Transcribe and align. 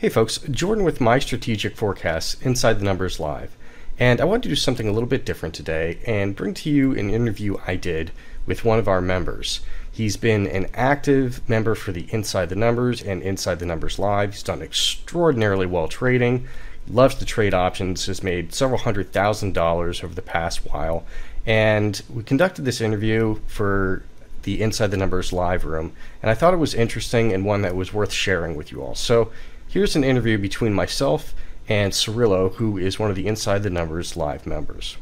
Hey 0.00 0.10
folks, 0.10 0.38
Jordan 0.48 0.84
with 0.84 1.00
My 1.00 1.18
Strategic 1.18 1.76
Forecasts 1.76 2.34
Inside 2.42 2.74
the 2.74 2.84
Numbers 2.84 3.18
Live. 3.18 3.56
And 3.98 4.20
I 4.20 4.24
wanted 4.26 4.44
to 4.44 4.50
do 4.50 4.54
something 4.54 4.86
a 4.86 4.92
little 4.92 5.08
bit 5.08 5.26
different 5.26 5.56
today 5.56 5.98
and 6.06 6.36
bring 6.36 6.54
to 6.54 6.70
you 6.70 6.92
an 6.92 7.10
interview 7.10 7.56
I 7.66 7.74
did 7.74 8.12
with 8.46 8.64
one 8.64 8.78
of 8.78 8.86
our 8.86 9.00
members. 9.00 9.60
He's 9.90 10.16
been 10.16 10.46
an 10.46 10.68
active 10.72 11.40
member 11.48 11.74
for 11.74 11.90
the 11.90 12.06
Inside 12.10 12.48
the 12.48 12.54
Numbers 12.54 13.02
and 13.02 13.24
Inside 13.24 13.58
the 13.58 13.66
Numbers 13.66 13.98
Live. 13.98 14.34
He's 14.34 14.44
done 14.44 14.62
extraordinarily 14.62 15.66
well 15.66 15.88
trading, 15.88 16.46
loves 16.86 17.16
to 17.16 17.24
trade 17.24 17.52
options, 17.52 18.06
has 18.06 18.22
made 18.22 18.54
several 18.54 18.78
hundred 18.78 19.12
thousand 19.12 19.52
dollars 19.52 20.04
over 20.04 20.14
the 20.14 20.22
past 20.22 20.64
while. 20.70 21.06
And 21.44 22.00
we 22.08 22.22
conducted 22.22 22.64
this 22.64 22.80
interview 22.80 23.40
for 23.48 24.04
the 24.44 24.62
Inside 24.62 24.92
the 24.92 24.96
Numbers 24.96 25.32
live 25.32 25.64
room, 25.64 25.92
and 26.22 26.30
I 26.30 26.34
thought 26.34 26.54
it 26.54 26.58
was 26.58 26.72
interesting 26.72 27.32
and 27.32 27.44
one 27.44 27.62
that 27.62 27.74
was 27.74 27.92
worth 27.92 28.12
sharing 28.12 28.54
with 28.54 28.70
you 28.70 28.80
all. 28.80 28.94
So 28.94 29.32
here's 29.68 29.96
an 29.96 30.04
interview 30.04 30.38
between 30.38 30.72
myself 30.72 31.34
and 31.68 31.92
Cirillo, 31.92 32.54
who 32.54 32.78
is 32.78 32.98
one 32.98 33.10
of 33.10 33.16
the 33.16 33.26
Inside 33.26 33.62
the 33.62 33.70
Numbers 33.70 34.16
live 34.16 34.46
members. 34.46 34.96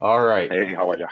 All 0.00 0.20
right. 0.20 0.50
Hey, 0.50 0.74
how 0.74 0.90
are 0.90 0.98
you? 0.98 1.06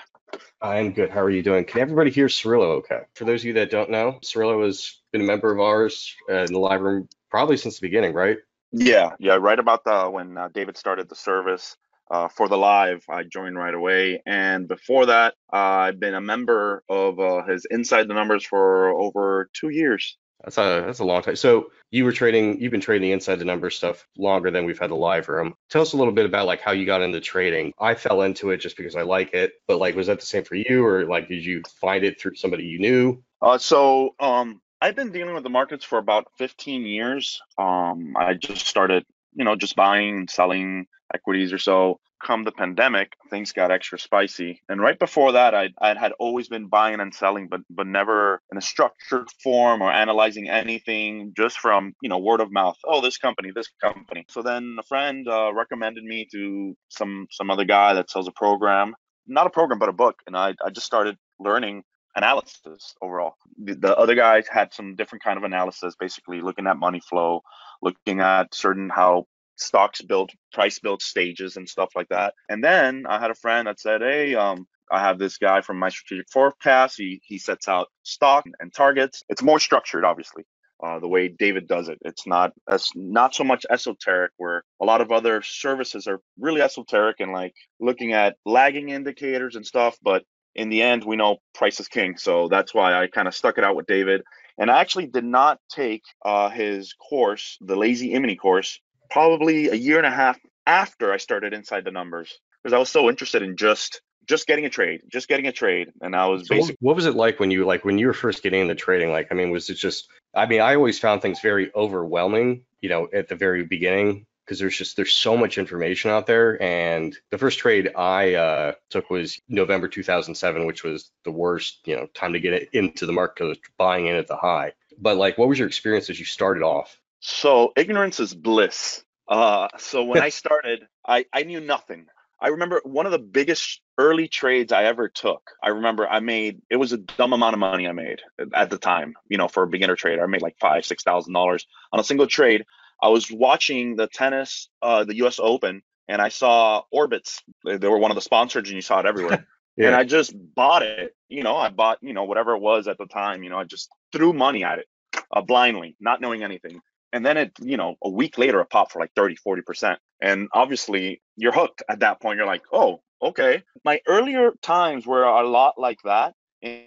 I'm 0.61 0.93
good. 0.93 1.11
How 1.11 1.21
are 1.21 1.31
you 1.31 1.43
doing? 1.43 1.65
Can 1.65 1.81
everybody 1.81 2.11
hear 2.11 2.27
Cirillo 2.27 2.79
okay? 2.79 3.01
For 3.15 3.25
those 3.25 3.43
of 3.43 3.47
you 3.47 3.53
that 3.55 3.71
don't 3.71 3.91
know, 3.91 4.19
Cirillo 4.23 4.65
has 4.65 5.01
been 5.13 5.21
a 5.21 5.25
member 5.25 5.53
of 5.53 5.61
ours 5.61 6.15
uh, 6.31 6.39
in 6.39 6.53
the 6.53 6.59
live 6.59 6.81
room 6.81 7.09
probably 7.31 7.57
since 7.57 7.79
the 7.79 7.87
beginning, 7.87 8.13
right? 8.13 8.39
Yeah, 8.73 9.13
yeah, 9.19 9.37
right 9.37 9.59
about 9.59 9.85
the 9.85 10.11
when 10.11 10.37
uh, 10.37 10.49
David 10.53 10.77
started 10.77 11.09
the 11.09 11.15
service 11.15 11.77
uh, 12.11 12.29
for 12.29 12.49
the 12.49 12.57
live, 12.59 13.05
I 13.09 13.23
joined 13.23 13.57
right 13.57 13.75
away. 13.75 14.23
And 14.27 14.69
before 14.69 15.07
that, 15.07 15.35
uh, 15.53 15.57
I've 15.57 16.01
been 16.01 16.15
a 16.15 16.21
member 16.21 16.83
of 16.89 17.19
uh, 17.19 17.45
his 17.45 17.67
Inside 17.71 18.09
the 18.09 18.15
Numbers 18.15 18.45
for 18.45 18.91
over 18.91 19.51
two 19.53 19.71
years. 19.71 20.17
That's 20.45 20.59
a 20.59 20.85
that's 20.87 20.99
a 20.99 21.05
long 21.05 21.23
time. 21.23 21.37
So 21.37 21.71
you 21.91 22.05
were 22.05 22.13
trading, 22.13 22.61
you've 22.61 22.71
been 22.71 22.81
trading 22.81 23.11
inside 23.11 23.37
the 23.37 23.45
numbers 23.45 23.77
stuff 23.77 24.07
longer 24.17 24.51
than 24.51 24.65
we've 24.65 24.79
had 24.79 24.91
the 24.91 24.97
live 24.97 25.29
room. 25.29 25.55
Tell 25.71 25.83
us 25.83 25.93
a 25.93 25.97
little 25.97 26.13
bit 26.13 26.27
about 26.27 26.47
like 26.47 26.61
how 26.61 26.73
you 26.73 26.85
got 26.85 27.03
into 27.03 27.21
trading. 27.21 27.73
I 27.81 27.95
fell 27.95 28.23
into 28.23 28.51
it 28.51 28.59
just 28.59 28.77
because 28.77 28.97
I 28.97 29.03
like 29.03 29.33
it, 29.35 29.55
but 29.67 29.79
like 29.79 29.97
was 29.97 30.09
that 30.09 30.21
the 30.21 30.27
same 30.27 30.45
for 30.45 30.55
you, 30.55 30.85
or 30.85 31.07
like 31.07 31.29
did 31.29 31.45
you 31.45 31.63
find 31.81 32.05
it 32.05 32.21
through 32.21 32.35
somebody 32.35 32.65
you 32.65 32.79
knew? 32.79 33.23
Uh, 33.41 33.59
so 33.59 34.15
um, 34.21 34.61
I've 34.81 34.97
been 34.97 35.13
dealing 35.13 35.35
with 35.35 35.43
the 35.43 35.51
markets 35.51 35.85
for 35.85 35.99
about 35.99 36.27
15 36.39 36.85
years. 36.85 37.41
Um, 37.59 38.15
I 38.17 38.35
just 38.35 38.67
started, 38.67 39.05
you 39.35 39.45
know, 39.45 39.57
just 39.57 39.77
buying 39.77 40.29
selling 40.29 40.87
equities 41.15 41.53
or 41.53 41.59
so 41.59 42.01
come 42.25 42.45
the 42.45 42.53
pandemic, 42.53 43.13
things 43.31 43.53
got 43.53 43.71
extra 43.71 43.99
spicy. 43.99 44.63
And 44.69 44.81
right 44.81 44.99
before 44.99 45.33
that, 45.33 45.55
I 45.55 45.71
I 45.81 45.95
had 45.95 46.13
always 46.19 46.49
been 46.49 46.67
buying 46.67 47.01
and 47.01 47.15
selling, 47.15 47.49
but 47.49 47.61
but 47.71 47.87
never 47.87 48.41
in 48.51 48.59
a 48.59 48.63
structured 48.63 49.29
form 49.43 49.83
or 49.83 49.93
analyzing 49.93 50.49
anything, 50.49 51.33
just 51.37 51.59
from 51.59 51.95
you 52.03 52.09
know 52.09 52.19
word 52.19 52.41
of 52.41 52.51
mouth. 52.51 52.77
Oh, 52.85 53.01
this 53.01 53.19
company, 53.19 53.51
this 53.55 53.69
company. 53.81 54.25
So 54.29 54.43
then 54.43 54.77
a 54.79 54.83
friend 54.83 55.27
uh, 55.29 55.53
recommended 55.53 56.05
me 56.05 56.27
to 56.33 56.77
some 56.89 57.27
some 57.31 57.51
other 57.51 57.65
guy 57.65 57.95
that 57.95 58.11
sells 58.11 58.29
a 58.29 58.33
program, 58.33 58.95
not 59.27 59.47
a 59.47 59.51
program 59.51 59.79
but 59.79 59.89
a 59.89 59.93
book, 59.93 60.17
and 60.27 60.37
I 60.37 60.55
I 60.65 60.71
just 60.71 60.87
started 60.87 61.17
learning 61.39 61.85
analysis 62.17 62.95
overall. 63.03 63.35
The, 63.63 63.75
the 63.75 63.97
other 63.97 64.15
guys 64.15 64.47
had 64.51 64.73
some 64.73 64.97
different 64.97 65.23
kind 65.23 65.37
of 65.37 65.45
analysis, 65.45 65.95
basically 66.01 66.41
looking 66.41 66.67
at 66.67 66.79
money 66.79 67.01
flow, 67.01 67.43
looking 67.83 68.21
at 68.21 68.55
certain 68.55 68.89
how 68.89 69.27
stocks 69.57 70.03
build 70.03 70.31
price 70.53 70.79
build 70.79 71.03
stages 71.03 71.57
and 71.57 71.69
stuff 71.69 71.91
like 71.95 72.09
that. 72.09 72.35
And 72.49 72.63
then 72.63 73.07
I 73.09 73.19
had 73.19 73.31
a 73.31 73.35
friend 73.35 73.67
that 73.67 73.81
said, 73.81 74.01
"Hey, 74.03 74.35
um, 74.35 74.67
I 74.91 75.01
have 75.01 75.19
this 75.19 75.39
guy 75.39 75.61
from 75.61 75.79
my 75.79 75.89
strategic 75.89 76.29
forecast. 76.31 76.97
He 76.97 77.21
he 77.25 77.39
sets 77.39 77.69
out 77.69 77.89
stock 78.03 78.45
and 78.61 78.73
targets. 78.75 79.23
It's 79.29 79.43
more 79.43 79.61
structured, 79.61 80.05
obviously." 80.05 80.45
Uh, 80.85 80.99
the 81.01 81.09
way 81.09 81.27
David 81.27 81.67
does 81.67 81.89
it, 81.89 81.99
it's 82.05 82.27
not 82.27 82.53
as 82.69 82.91
not 82.95 83.35
so 83.35 83.45
much 83.45 83.65
esoteric. 83.71 84.33
Where 84.37 84.63
a 84.81 84.85
lot 84.85 85.01
of 85.01 85.11
other 85.11 85.43
services 85.43 86.07
are 86.07 86.21
really 86.39 86.61
esoteric 86.61 87.17
and 87.21 87.33
like 87.33 87.55
looking 87.81 88.13
at 88.13 88.37
lagging 88.45 88.91
indicators 88.91 89.57
and 89.57 89.67
stuff. 89.67 89.97
But 90.03 90.25
in 90.55 90.69
the 90.69 90.83
end, 90.83 91.05
we 91.05 91.17
know 91.17 91.39
price 91.55 91.81
is 91.81 91.89
king. 91.89 92.17
So 92.17 92.49
that's 92.49 92.75
why 92.75 92.95
I 92.95 93.07
kind 93.07 93.29
of 93.29 93.35
stuck 93.35 93.59
it 93.59 93.65
out 93.65 93.77
with 93.77 93.87
David. 93.87 94.23
And 94.59 94.71
I 94.71 94.81
actually 94.81 95.07
did 95.07 95.25
not 95.25 95.59
take 95.71 96.03
uh, 96.25 96.49
his 96.49 96.95
course, 96.95 97.59
the 97.61 97.77
Lazy 97.77 98.15
E-mini 98.15 98.37
course, 98.37 98.81
probably 99.11 99.69
a 99.69 99.75
year 99.75 99.99
and 99.99 100.07
a 100.07 100.11
half 100.11 100.39
after 100.67 101.13
I 101.13 101.17
started 101.17 101.53
Inside 101.53 101.85
the 101.85 101.91
Numbers 101.91 102.39
because 102.63 102.75
I 102.75 102.79
was 102.79 102.91
so 102.91 103.09
interested 103.09 103.43
in 103.43 103.57
just 103.57 104.01
just 104.27 104.47
getting 104.47 104.67
a 104.67 104.71
trade, 104.71 105.03
just 105.09 105.29
getting 105.29 105.47
a 105.47 105.53
trade, 105.53 105.93
and 106.01 106.15
I 106.17 106.27
was 106.27 106.49
So 106.49 106.55
basically 106.55 106.77
what 106.81 106.97
was 106.97 107.07
it 107.07 107.15
like 107.15 107.39
when 107.39 107.51
you 107.51 107.65
like 107.65 107.85
when 107.85 107.99
you 107.99 108.09
were 108.09 108.13
first 108.13 108.43
getting 108.43 108.61
into 108.61 108.75
trading? 108.75 109.11
Like, 109.11 109.29
I 109.31 109.35
mean, 109.35 109.51
was 109.51 109.71
it 109.71 109.75
just? 109.75 110.09
I 110.35 110.47
mean, 110.47 110.61
I 110.61 110.75
always 110.75 110.99
found 110.99 111.23
things 111.23 111.41
very 111.41 111.73
overwhelming. 111.75 112.65
You 112.81 112.89
know, 112.89 113.09
at 113.13 113.29
the 113.29 113.37
very 113.37 113.65
beginning 113.65 114.27
because 114.45 114.59
there's 114.61 114.77
just 114.77 114.97
there's 114.97 115.13
so 115.13 115.37
much 115.37 115.59
information 115.59 116.11
out 116.11 116.27
there. 116.27 116.61
And 116.63 117.17
the 117.31 117.39
first 117.39 117.59
trade 117.59 117.93
I 117.97 118.35
uh, 118.35 118.73
took 118.91 119.11
was 119.11 119.41
November 119.49 119.89
2007, 119.89 120.67
which 120.67 120.85
was 120.85 121.11
the 121.25 121.33
worst 121.33 121.81
you 121.85 121.97
know 121.97 122.07
time 122.15 122.33
to 122.35 122.41
get 122.41 122.53
it 122.53 122.69
into 122.73 123.07
the 123.07 123.13
market 123.13 123.45
because 123.45 123.59
buying 123.77 124.07
in 124.07 124.17
at 124.17 124.29
the 124.29 124.37
high. 124.37 124.73
But 124.99 125.17
like, 125.17 125.37
what 125.37 125.49
was 125.49 125.59
your 125.59 125.69
experience 125.69 126.11
as 126.11 126.19
you 126.19 126.25
started 126.25 126.63
off? 126.63 126.99
So 127.21 127.73
ignorance 127.77 128.21
is 128.21 128.35
bliss. 128.35 129.05
Uh, 129.29 129.69
so 129.79 130.05
when 130.05 130.23
I 130.23 130.29
started, 130.29 130.87
I 131.07 131.27
I 131.33 131.43
knew 131.43 131.61
nothing. 131.61 132.07
I 132.41 132.49
remember 132.49 132.83
one 132.85 133.07
of 133.07 133.13
the 133.13 133.19
biggest 133.19 133.81
early 133.99 134.29
trades 134.29 134.71
I 134.71 134.85
ever 134.85 135.09
took. 135.09 135.51
I 135.63 135.71
remember 135.71 136.07
I 136.07 136.21
made 136.21 136.61
it 136.71 136.77
was 136.77 136.93
a 136.93 136.99
dumb 136.99 137.33
amount 137.33 137.55
of 137.55 137.61
money 137.61 137.89
I 137.89 137.93
made 137.93 138.21
at 138.55 138.71
the 138.71 138.79
time, 138.79 139.15
you 139.29 139.39
know, 139.39 139.49
for 139.49 139.63
a 139.63 139.69
beginner 139.69 139.97
trader. 139.97 140.23
I 140.23 140.27
made 140.27 140.43
like 140.43 140.57
five, 140.61 140.85
six 140.85 141.03
thousand 141.03 141.33
dollars 141.33 141.67
on 141.93 142.01
a 142.01 142.05
single 142.05 142.27
trade. 142.27 142.65
I 143.03 143.09
was 143.09 143.31
watching 143.31 143.97
the 143.97 144.07
tennis, 144.07 144.69
uh, 144.81 145.05
the 145.05 145.17
U.S. 145.17 145.39
Open, 145.43 145.83
and 146.09 146.23
I 146.23 146.29
saw 146.29 146.83
Orbitz. 146.95 147.43
They 147.65 147.89
were 147.89 147.99
one 147.99 148.11
of 148.11 148.15
the 148.15 148.23
sponsors, 148.23 148.69
and 148.69 148.77
you 148.77 148.83
saw 148.83 149.01
it 149.01 149.07
everywhere. 149.07 149.47
And 149.79 149.95
I 149.95 150.05
just 150.05 150.35
bought 150.55 150.83
it. 150.83 151.15
You 151.29 151.43
know, 151.43 151.57
I 151.57 151.71
bought 151.71 151.99
you 152.03 152.13
know 152.13 152.25
whatever 152.25 152.53
it 152.53 152.61
was 152.61 152.87
at 152.87 152.99
the 152.99 153.07
time. 153.07 153.43
You 153.43 153.51
know, 153.51 153.59
I 153.59 153.65
just 153.65 153.91
threw 154.13 154.33
money 154.33 154.63
at 154.63 154.79
it 154.79 154.87
uh, 155.33 155.41
blindly, 155.41 155.97
not 156.01 156.21
knowing 156.21 156.43
anything. 156.43 156.81
And 157.17 157.25
then 157.25 157.39
it, 157.39 157.53
you 157.63 157.79
know, 157.79 157.97
a 158.03 158.11
week 158.11 158.37
later, 158.37 158.61
it 158.61 158.69
popped 158.69 158.93
for 158.93 159.01
like 159.01 159.11
30, 159.17 159.37
40%. 159.37 159.97
And 160.21 160.49
obviously, 160.53 161.23
you're 161.35 161.51
hooked 161.51 161.83
at 161.89 162.01
that 162.01 162.21
point. 162.21 162.37
You're 162.37 162.47
like, 162.47 162.65
oh, 162.75 163.01
okay. 163.23 163.63
My 163.87 164.01
earlier 164.07 164.53
times 164.61 165.07
were 165.07 165.23
a 165.25 165.49
lot 165.49 165.77
like 165.79 165.99
that, 166.05 166.35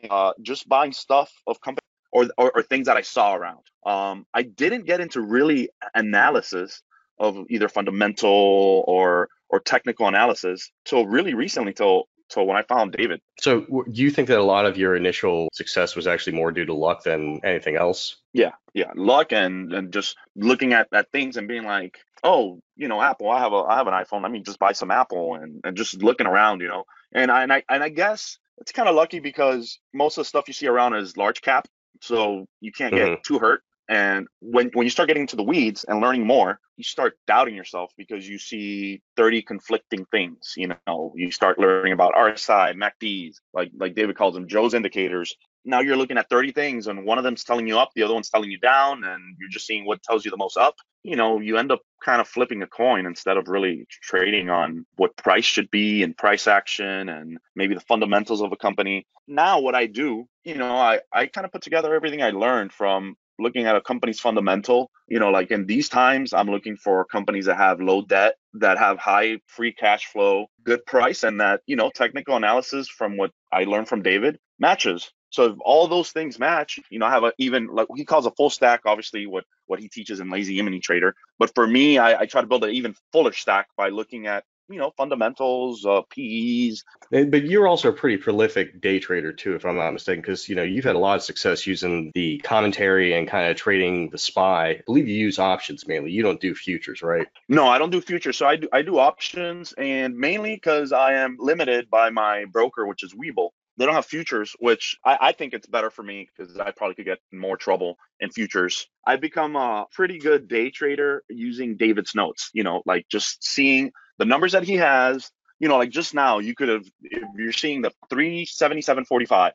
uh, 0.08 0.34
just 0.44 0.70
buying 0.70 0.94
stuff 0.94 1.32
of 1.48 1.60
companies 1.62 1.80
or, 2.12 2.28
or, 2.38 2.52
or 2.54 2.62
things 2.62 2.86
that 2.86 2.96
I 2.96 3.02
saw 3.02 3.34
around. 3.34 3.66
Um, 3.88 4.28
I 4.32 4.44
didn't 4.44 4.86
get 4.86 5.00
into 5.00 5.20
really 5.20 5.70
analysis 5.96 6.84
of 7.18 7.46
either 7.50 7.68
fundamental 7.68 8.84
or 8.88 9.30
or 9.50 9.60
technical 9.60 10.08
analysis 10.08 10.70
till 10.86 11.08
really 11.08 11.34
recently, 11.34 11.74
till 11.74 12.08
till 12.30 12.46
when 12.46 12.58
I 12.58 12.64
found 12.64 12.92
David. 12.94 13.22
So, 13.40 13.62
do 13.62 14.02
you 14.02 14.12
think 14.12 14.28
that 14.28 14.38
a 14.38 14.44
lot 14.44 14.66
of 14.66 14.78
your 14.78 14.96
initial 14.96 15.50
success 15.54 15.96
was 15.96 16.08
actually 16.08 16.38
more 16.38 16.52
due 16.52 16.66
to 16.66 16.74
luck 16.74 17.04
than 17.04 17.42
anything 17.44 17.76
else? 17.76 18.18
Yeah, 18.34 18.52
yeah, 18.74 18.92
luck 18.96 19.34
and 19.34 19.74
and 19.74 19.92
just 19.92 20.18
looking 20.36 20.74
at, 20.74 20.88
at 20.94 21.12
things 21.12 21.38
and 21.38 21.48
being 21.48 21.64
like, 21.66 21.98
oh, 22.24 22.62
you 22.76 22.88
know, 22.88 23.02
Apple. 23.02 23.30
I 23.30 23.40
have 23.40 23.54
a 23.54 23.58
I 23.58 23.78
have 23.78 23.88
an 23.88 23.94
iPhone. 23.94 24.24
Let 24.24 24.32
me 24.32 24.42
just 24.42 24.60
buy 24.60 24.74
some 24.74 24.92
Apple 24.92 25.36
and, 25.36 25.62
and 25.64 25.76
just 25.76 26.02
looking 26.02 26.28
around, 26.28 26.62
you 26.62 26.68
know. 26.68 26.84
And 27.12 27.32
I 27.32 27.44
and 27.44 27.52
I 27.54 27.64
and 27.70 27.84
I 27.84 27.90
guess 27.90 28.38
it's 28.60 28.72
kind 28.72 28.90
of 28.90 28.96
lucky 28.96 29.20
because 29.20 29.80
most 29.94 30.18
of 30.18 30.22
the 30.22 30.26
stuff 30.26 30.48
you 30.48 30.54
see 30.54 30.68
around 30.68 30.96
is 30.96 31.18
large 31.18 31.42
cap, 31.42 31.68
so 32.02 32.46
you 32.62 32.72
can't 32.72 32.94
get 32.94 33.08
Mhm. 33.08 33.24
too 33.24 33.40
hurt. 33.40 33.64
And 33.90 34.28
when 34.40 34.70
when 34.76 34.86
you 34.86 34.92
start 34.92 35.08
getting 35.08 35.22
into 35.22 35.36
the 35.36 35.44
weeds 35.44 35.84
and 35.84 36.00
learning 36.00 36.26
more, 36.26 36.60
you 36.78 36.84
start 36.84 37.18
doubting 37.26 37.56
yourself 37.56 37.92
because 37.98 38.30
you 38.30 38.38
see 38.38 39.02
30 39.18 39.42
conflicting 39.42 40.06
things. 40.12 40.54
You 40.56 40.76
know, 40.88 41.12
you 41.16 41.32
start 41.32 41.58
learning 41.58 41.94
about 41.94 42.14
RSI, 42.14 42.76
MACDs, 42.76 43.38
like 43.52 43.72
like 43.76 43.96
David 43.96 44.16
calls 44.16 44.36
them 44.36 44.48
Joe's 44.48 44.76
indicators. 44.76 45.36
Now 45.66 45.82
you're 45.82 45.98
looking 45.98 46.20
at 46.20 46.30
30 46.30 46.52
things 46.52 46.86
and 46.86 47.04
one 47.04 47.18
of 47.18 47.24
them's 47.24 47.44
telling 47.44 47.68
you 47.68 47.80
up, 47.80 47.90
the 47.96 48.04
other 48.04 48.14
one's 48.14 48.30
telling 48.30 48.52
you 48.52 48.60
down, 48.60 49.04
and 49.04 49.36
you're 49.40 49.50
just 49.50 49.66
seeing 49.66 49.86
what 49.86 50.04
tells 50.04 50.24
you 50.24 50.30
the 50.30 50.38
most 50.38 50.56
up. 50.56 50.76
You 51.02 51.16
know, 51.16 51.40
you 51.40 51.58
end 51.58 51.72
up 51.72 51.82
kind 52.06 52.22
of 52.22 52.28
flipping 52.28 52.62
a 52.62 52.68
coin 52.68 53.08
instead 53.08 53.38
of 53.38 53.48
really 53.48 53.88
trading 53.90 54.52
on 54.52 54.86
what 54.98 55.18
price 55.18 55.46
should 55.46 55.72
be 55.72 56.04
and 56.04 56.16
price 56.16 56.48
action 56.48 57.10
and 57.10 57.40
maybe 57.56 57.74
the 57.74 57.82
fundamentals 57.82 58.42
of 58.42 58.52
a 58.52 58.58
company. 58.58 59.08
Now 59.28 59.60
what 59.60 59.74
I 59.74 59.88
do, 59.88 60.28
you 60.44 60.56
know, 60.56 60.76
I, 60.76 61.00
I 61.12 61.26
kind 61.26 61.46
of 61.46 61.52
put 61.52 61.64
together 61.64 61.96
everything 61.96 62.22
I 62.22 62.30
learned 62.30 62.72
from 62.72 63.16
looking 63.40 63.66
at 63.66 63.76
a 63.76 63.82
company's 63.82 64.20
fundamental 64.20 64.92
you 65.08 65.20
know 65.20 65.30
like 65.30 65.52
in 65.52 65.66
these 65.66 65.90
times 65.90 66.34
i'm 66.34 66.50
looking 66.50 66.76
for 66.76 67.06
companies 67.06 67.46
that 67.46 67.58
have 67.58 67.82
low 67.82 68.02
debt 68.02 68.36
that 68.54 68.78
have 68.78 68.98
high 68.98 69.38
free 69.48 69.72
cash 69.74 70.06
flow 70.06 70.46
good 70.64 70.86
price 70.86 71.24
and 71.24 71.40
that 71.40 71.62
you 71.66 71.76
know 71.76 71.90
technical 71.94 72.36
analysis 72.36 72.88
from 72.88 73.18
what 73.18 73.32
i 73.52 73.64
learned 73.64 73.88
from 73.88 74.02
david 74.02 74.38
matches. 74.60 75.12
So 75.32 75.46
if 75.46 75.58
all 75.64 75.88
those 75.88 76.12
things 76.12 76.40
match 76.40 76.80
you 76.90 77.00
know 77.00 77.06
i 77.06 77.12
have 77.12 77.24
a 77.24 77.34
even 77.38 77.68
like 77.68 77.88
he 77.96 78.06
calls 78.06 78.26
a 78.26 78.32
full 78.32 78.50
stack 78.50 78.82
obviously 78.86 79.26
what 79.28 79.46
what 79.68 79.80
he 79.80 79.88
teaches 79.88 80.20
in 80.20 80.30
lazy 80.30 80.58
E-mini 80.58 80.80
trader. 80.80 81.16
But 81.38 81.54
for 81.54 81.68
me 81.68 81.98
i, 81.98 82.22
I 82.22 82.26
try 82.26 82.42
to 82.42 82.48
build 82.48 82.64
an 82.64 82.72
even 82.72 82.96
fuller 83.12 83.32
stack 83.32 83.68
by 83.78 83.90
looking 83.90 84.28
at 84.28 84.44
you 84.70 84.78
know, 84.78 84.92
fundamentals, 84.96 85.86
uh, 85.86 86.02
PEs. 86.10 86.84
But 87.12 87.46
you're 87.46 87.68
also 87.68 87.90
a 87.90 87.94
pretty 87.94 88.18
prolific 88.18 88.82
day 88.82 89.00
trader 89.00 89.34
too, 89.34 89.56
if 89.56 89.66
I'm 89.66 89.76
not 89.76 89.92
mistaken, 89.92 90.22
because 90.22 90.48
you 90.48 90.56
know 90.56 90.64
you've 90.64 90.86
had 90.86 90.96
a 90.96 91.00
lot 91.00 91.16
of 91.16 91.24
success 91.24 91.66
using 91.66 92.12
the 92.14 92.38
commentary 92.40 93.14
and 93.14 93.28
kind 93.28 93.50
of 93.50 93.58
trading 93.58 94.10
the 94.10 94.18
SPY. 94.18 94.70
I 94.70 94.82
believe 94.86 95.08
you 95.08 95.16
use 95.16 95.40
options 95.40 95.88
mainly. 95.88 96.12
You 96.12 96.24
don't 96.24 96.40
do 96.40 96.54
futures, 96.54 97.02
right? 97.02 97.28
No, 97.48 97.68
I 97.68 97.78
don't 97.78 97.90
do 97.90 98.02
futures. 98.02 98.38
So 98.38 98.48
I 98.48 98.58
do 98.58 98.70
I 98.72 98.82
do 98.82 99.00
options, 99.00 99.74
and 99.78 100.18
mainly 100.18 100.56
because 100.56 100.92
I 100.92 101.14
am 101.14 101.38
limited 101.40 101.90
by 101.90 102.10
my 102.10 102.46
broker, 102.46 102.86
which 102.88 103.04
is 103.04 103.14
Webull. 103.14 103.50
They 103.80 103.86
don't 103.86 103.96
have 103.96 104.06
futures, 104.06 104.58
which 104.60 104.98
I, 105.06 105.18
I 105.22 105.32
think 105.32 105.54
it's 105.54 105.66
better 105.66 105.90
for 105.90 106.04
me 106.04 106.28
because 106.36 106.58
I 106.58 106.72
probably 106.72 106.96
could 106.96 107.06
get 107.06 107.20
more 107.32 107.56
trouble 107.56 107.98
in 108.20 108.30
futures. 108.30 108.90
I've 109.08 109.22
become 109.22 109.56
a 109.56 109.88
pretty 109.94 110.20
good 110.20 110.50
day 110.50 110.70
trader 110.70 111.24
using 111.30 111.78
David's 111.78 112.14
notes, 112.14 112.50
you 112.54 112.64
know, 112.64 112.82
like 112.86 113.08
just 113.08 113.42
seeing 113.42 113.94
the 114.20 114.26
numbers 114.26 114.52
that 114.52 114.64
he 114.64 114.76
has, 114.76 115.32
you 115.60 115.68
know, 115.68 115.78
like 115.78 115.90
just 115.90 116.14
now 116.14 116.38
you 116.38 116.54
could 116.54 116.70
have, 116.70 116.86
if 117.02 117.24
you're 117.36 117.52
seeing 117.52 117.82
the 117.82 117.92
377.45 118.12 119.54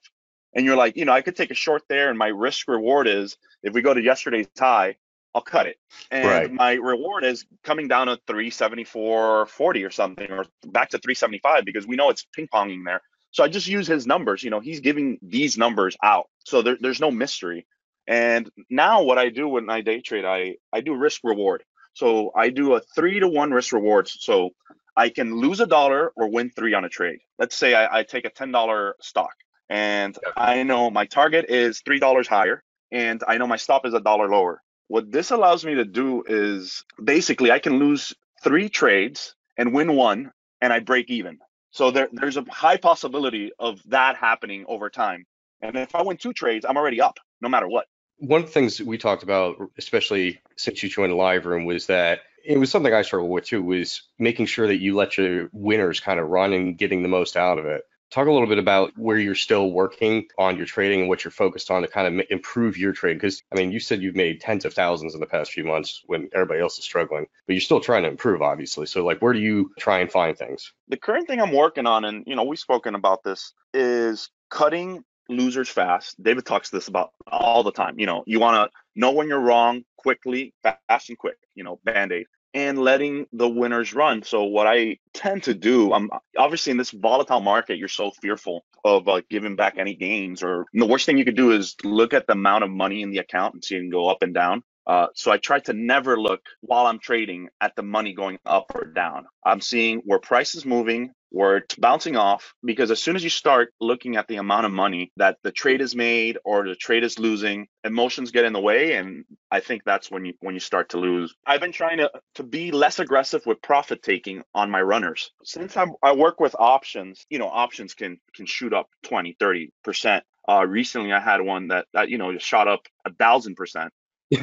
and 0.54 0.66
you're 0.66 0.76
like, 0.76 0.96
you 0.96 1.04
know, 1.04 1.12
I 1.12 1.22
could 1.22 1.36
take 1.36 1.50
a 1.50 1.54
short 1.54 1.82
there 1.88 2.10
and 2.10 2.18
my 2.18 2.28
risk 2.28 2.66
reward 2.66 3.06
is 3.06 3.36
if 3.62 3.72
we 3.72 3.82
go 3.82 3.94
to 3.94 4.02
yesterday's 4.02 4.48
high, 4.58 4.96
I'll 5.34 5.42
cut 5.42 5.66
it. 5.66 5.76
And 6.10 6.28
right. 6.28 6.52
my 6.52 6.74
reward 6.74 7.24
is 7.24 7.44
coming 7.62 7.88
down 7.88 8.06
to 8.06 8.18
374.40 8.28 9.86
or 9.86 9.90
something, 9.90 10.30
or 10.30 10.46
back 10.66 10.90
to 10.90 10.98
375 10.98 11.64
because 11.64 11.86
we 11.86 11.96
know 11.96 12.10
it's 12.10 12.26
ping 12.32 12.48
ponging 12.52 12.84
there. 12.84 13.02
So 13.32 13.42
I 13.42 13.48
just 13.48 13.66
use 13.66 13.86
his 13.86 14.06
numbers. 14.06 14.44
You 14.44 14.50
know, 14.50 14.60
he's 14.60 14.80
giving 14.80 15.18
these 15.20 15.58
numbers 15.58 15.96
out. 16.02 16.28
So 16.44 16.62
there, 16.62 16.78
there's 16.80 17.00
no 17.00 17.10
mystery. 17.10 17.66
And 18.06 18.48
now 18.70 19.02
what 19.02 19.18
I 19.18 19.30
do 19.30 19.48
when 19.48 19.68
I 19.68 19.80
day 19.80 20.00
trade, 20.00 20.24
I, 20.24 20.56
I 20.72 20.82
do 20.82 20.94
risk 20.94 21.22
reward. 21.24 21.64
So 21.94 22.32
I 22.36 22.50
do 22.50 22.74
a 22.74 22.80
three 22.80 23.20
to 23.20 23.28
one 23.28 23.52
risk 23.52 23.72
reward. 23.72 24.08
So 24.08 24.50
I 24.96 25.08
can 25.08 25.34
lose 25.36 25.60
a 25.60 25.66
dollar 25.66 26.12
or 26.16 26.28
win 26.28 26.50
three 26.50 26.74
on 26.74 26.84
a 26.84 26.88
trade. 26.88 27.18
Let's 27.38 27.56
say 27.56 27.74
I, 27.74 28.00
I 28.00 28.02
take 28.02 28.24
a 28.24 28.30
$10 28.30 28.92
stock 29.00 29.34
and 29.68 30.16
I 30.36 30.62
know 30.62 30.90
my 30.90 31.06
target 31.06 31.46
is 31.48 31.82
$3 31.82 32.26
higher 32.26 32.62
and 32.92 33.22
I 33.26 33.38
know 33.38 33.46
my 33.46 33.56
stop 33.56 33.86
is 33.86 33.94
a 33.94 34.00
dollar 34.00 34.28
lower. 34.28 34.60
What 34.88 35.10
this 35.10 35.30
allows 35.30 35.64
me 35.64 35.74
to 35.76 35.84
do 35.84 36.22
is 36.26 36.84
basically 37.02 37.50
I 37.50 37.58
can 37.58 37.78
lose 37.78 38.12
three 38.42 38.68
trades 38.68 39.34
and 39.56 39.72
win 39.72 39.96
one 39.96 40.30
and 40.60 40.72
I 40.72 40.80
break 40.80 41.10
even. 41.10 41.38
So 41.70 41.90
there, 41.90 42.08
there's 42.12 42.36
a 42.36 42.44
high 42.48 42.76
possibility 42.76 43.50
of 43.58 43.80
that 43.86 44.16
happening 44.16 44.64
over 44.68 44.90
time. 44.90 45.24
And 45.60 45.76
if 45.76 45.94
I 45.94 46.02
win 46.02 46.18
two 46.18 46.32
trades, 46.32 46.64
I'm 46.68 46.76
already 46.76 47.00
up 47.00 47.18
no 47.40 47.48
matter 47.48 47.66
what. 47.66 47.86
One 48.18 48.40
of 48.40 48.46
the 48.46 48.52
things 48.52 48.80
we 48.80 48.98
talked 48.98 49.22
about, 49.22 49.56
especially 49.76 50.40
since 50.56 50.82
you 50.82 50.88
joined 50.88 51.14
live 51.14 51.46
room, 51.46 51.64
was 51.64 51.86
that 51.86 52.20
it 52.44 52.58
was 52.58 52.70
something 52.70 52.92
I 52.92 53.02
struggled 53.02 53.30
with 53.30 53.46
too, 53.46 53.62
was 53.62 54.02
making 54.18 54.46
sure 54.46 54.66
that 54.66 54.80
you 54.80 54.94
let 54.94 55.16
your 55.16 55.48
winners 55.52 56.00
kind 56.00 56.20
of 56.20 56.28
run 56.28 56.52
and 56.52 56.76
getting 56.78 57.02
the 57.02 57.08
most 57.08 57.36
out 57.36 57.58
of 57.58 57.64
it. 57.64 57.82
Talk 58.10 58.28
a 58.28 58.30
little 58.30 58.46
bit 58.46 58.58
about 58.58 58.92
where 58.96 59.18
you're 59.18 59.34
still 59.34 59.72
working 59.72 60.26
on 60.38 60.56
your 60.56 60.66
trading 60.66 61.00
and 61.00 61.08
what 61.08 61.24
you're 61.24 61.32
focused 61.32 61.70
on 61.70 61.82
to 61.82 61.88
kind 61.88 62.20
of 62.20 62.26
improve 62.30 62.78
your 62.78 62.92
trade. 62.92 63.14
Because, 63.14 63.42
I 63.50 63.56
mean, 63.56 63.72
you 63.72 63.80
said 63.80 64.02
you've 64.02 64.14
made 64.14 64.40
tens 64.40 64.64
of 64.64 64.72
thousands 64.72 65.14
in 65.14 65.20
the 65.20 65.26
past 65.26 65.50
few 65.50 65.64
months 65.64 66.02
when 66.06 66.28
everybody 66.32 66.60
else 66.60 66.78
is 66.78 66.84
struggling, 66.84 67.26
but 67.46 67.54
you're 67.54 67.60
still 67.60 67.80
trying 67.80 68.04
to 68.04 68.10
improve, 68.10 68.40
obviously. 68.40 68.86
So, 68.86 69.04
like, 69.04 69.20
where 69.20 69.32
do 69.32 69.40
you 69.40 69.72
try 69.78 69.98
and 69.98 70.12
find 70.12 70.38
things? 70.38 70.72
The 70.88 70.96
current 70.96 71.26
thing 71.26 71.40
I'm 71.40 71.52
working 71.52 71.86
on, 71.86 72.04
and, 72.04 72.22
you 72.26 72.36
know, 72.36 72.44
we've 72.44 72.58
spoken 72.58 72.94
about 72.94 73.24
this, 73.24 73.52
is 73.72 74.30
cutting 74.48 75.02
losers 75.28 75.68
fast. 75.68 76.22
David 76.22 76.46
talks 76.46 76.70
this 76.70 76.88
about 76.88 77.10
all 77.26 77.62
the 77.62 77.72
time. 77.72 77.98
You 77.98 78.06
know, 78.06 78.24
you 78.26 78.40
want 78.40 78.70
to 78.70 78.78
know 78.94 79.12
when 79.12 79.28
you're 79.28 79.40
wrong 79.40 79.84
quickly, 79.96 80.54
fast 80.62 81.08
and 81.08 81.18
quick, 81.18 81.36
you 81.54 81.64
know, 81.64 81.80
band 81.84 82.12
aid 82.12 82.26
and 82.54 82.78
letting 82.78 83.26
the 83.32 83.48
winners 83.48 83.92
run. 83.94 84.22
So 84.22 84.44
what 84.44 84.68
I 84.68 84.98
tend 85.12 85.42
to 85.44 85.54
do, 85.54 85.92
I'm 85.92 86.08
obviously 86.38 86.70
in 86.70 86.76
this 86.76 86.92
volatile 86.92 87.40
market, 87.40 87.78
you're 87.78 87.88
so 87.88 88.12
fearful 88.22 88.64
of 88.84 89.08
uh, 89.08 89.22
giving 89.28 89.56
back 89.56 89.74
any 89.76 89.94
gains. 89.94 90.42
Or 90.42 90.66
the 90.72 90.86
worst 90.86 91.04
thing 91.04 91.18
you 91.18 91.24
could 91.24 91.36
do 91.36 91.50
is 91.50 91.74
look 91.82 92.14
at 92.14 92.28
the 92.28 92.34
amount 92.34 92.62
of 92.62 92.70
money 92.70 93.02
in 93.02 93.10
the 93.10 93.18
account 93.18 93.54
and 93.54 93.64
see 93.64 93.76
it 93.76 93.90
go 93.90 94.08
up 94.08 94.22
and 94.22 94.32
down. 94.32 94.62
Uh, 94.86 95.06
so 95.14 95.30
I 95.30 95.38
try 95.38 95.60
to 95.60 95.72
never 95.72 96.20
look 96.20 96.42
while 96.60 96.86
I'm 96.86 96.98
trading 96.98 97.48
at 97.60 97.74
the 97.74 97.82
money 97.82 98.12
going 98.12 98.38
up 98.44 98.66
or 98.74 98.84
down. 98.84 99.26
I'm 99.44 99.60
seeing 99.60 100.02
where 100.04 100.18
price 100.18 100.54
is 100.54 100.66
moving, 100.66 101.12
where 101.30 101.56
it's 101.58 101.74
bouncing 101.74 102.16
off, 102.16 102.54
because 102.64 102.90
as 102.90 103.02
soon 103.02 103.16
as 103.16 103.24
you 103.24 103.30
start 103.30 103.72
looking 103.80 104.16
at 104.16 104.28
the 104.28 104.36
amount 104.36 104.66
of 104.66 104.72
money 104.72 105.10
that 105.16 105.38
the 105.42 105.50
trade 105.50 105.80
is 105.80 105.96
made 105.96 106.38
or 106.44 106.64
the 106.64 106.76
trade 106.76 107.02
is 107.02 107.18
losing, 107.18 107.66
emotions 107.82 108.30
get 108.30 108.44
in 108.44 108.52
the 108.52 108.60
way, 108.60 108.92
and 108.92 109.24
I 109.50 109.60
think 109.60 109.82
that's 109.84 110.10
when 110.10 110.26
you 110.26 110.34
when 110.40 110.54
you 110.54 110.60
start 110.60 110.90
to 110.90 110.98
lose. 110.98 111.34
I've 111.46 111.60
been 111.60 111.72
trying 111.72 111.98
to 111.98 112.10
to 112.36 112.42
be 112.42 112.70
less 112.70 112.98
aggressive 112.98 113.44
with 113.46 113.62
profit 113.62 114.02
taking 114.02 114.42
on 114.54 114.70
my 114.70 114.82
runners. 114.82 115.30
Since 115.42 115.76
I'm, 115.76 115.92
I 116.02 116.12
work 116.12 116.40
with 116.40 116.54
options, 116.58 117.24
you 117.30 117.38
know, 117.38 117.48
options 117.48 117.94
can 117.94 118.18
can 118.34 118.46
shoot 118.46 118.72
up 118.72 118.88
20, 119.04 119.36
30 119.40 119.70
percent. 119.82 120.24
Uh, 120.46 120.66
recently, 120.66 121.10
I 121.10 121.20
had 121.20 121.40
one 121.40 121.68
that, 121.68 121.86
that 121.94 122.10
you 122.10 122.18
know 122.18 122.36
shot 122.36 122.68
up 122.68 122.82
a 123.06 123.12
thousand 123.12 123.56
percent 123.56 123.92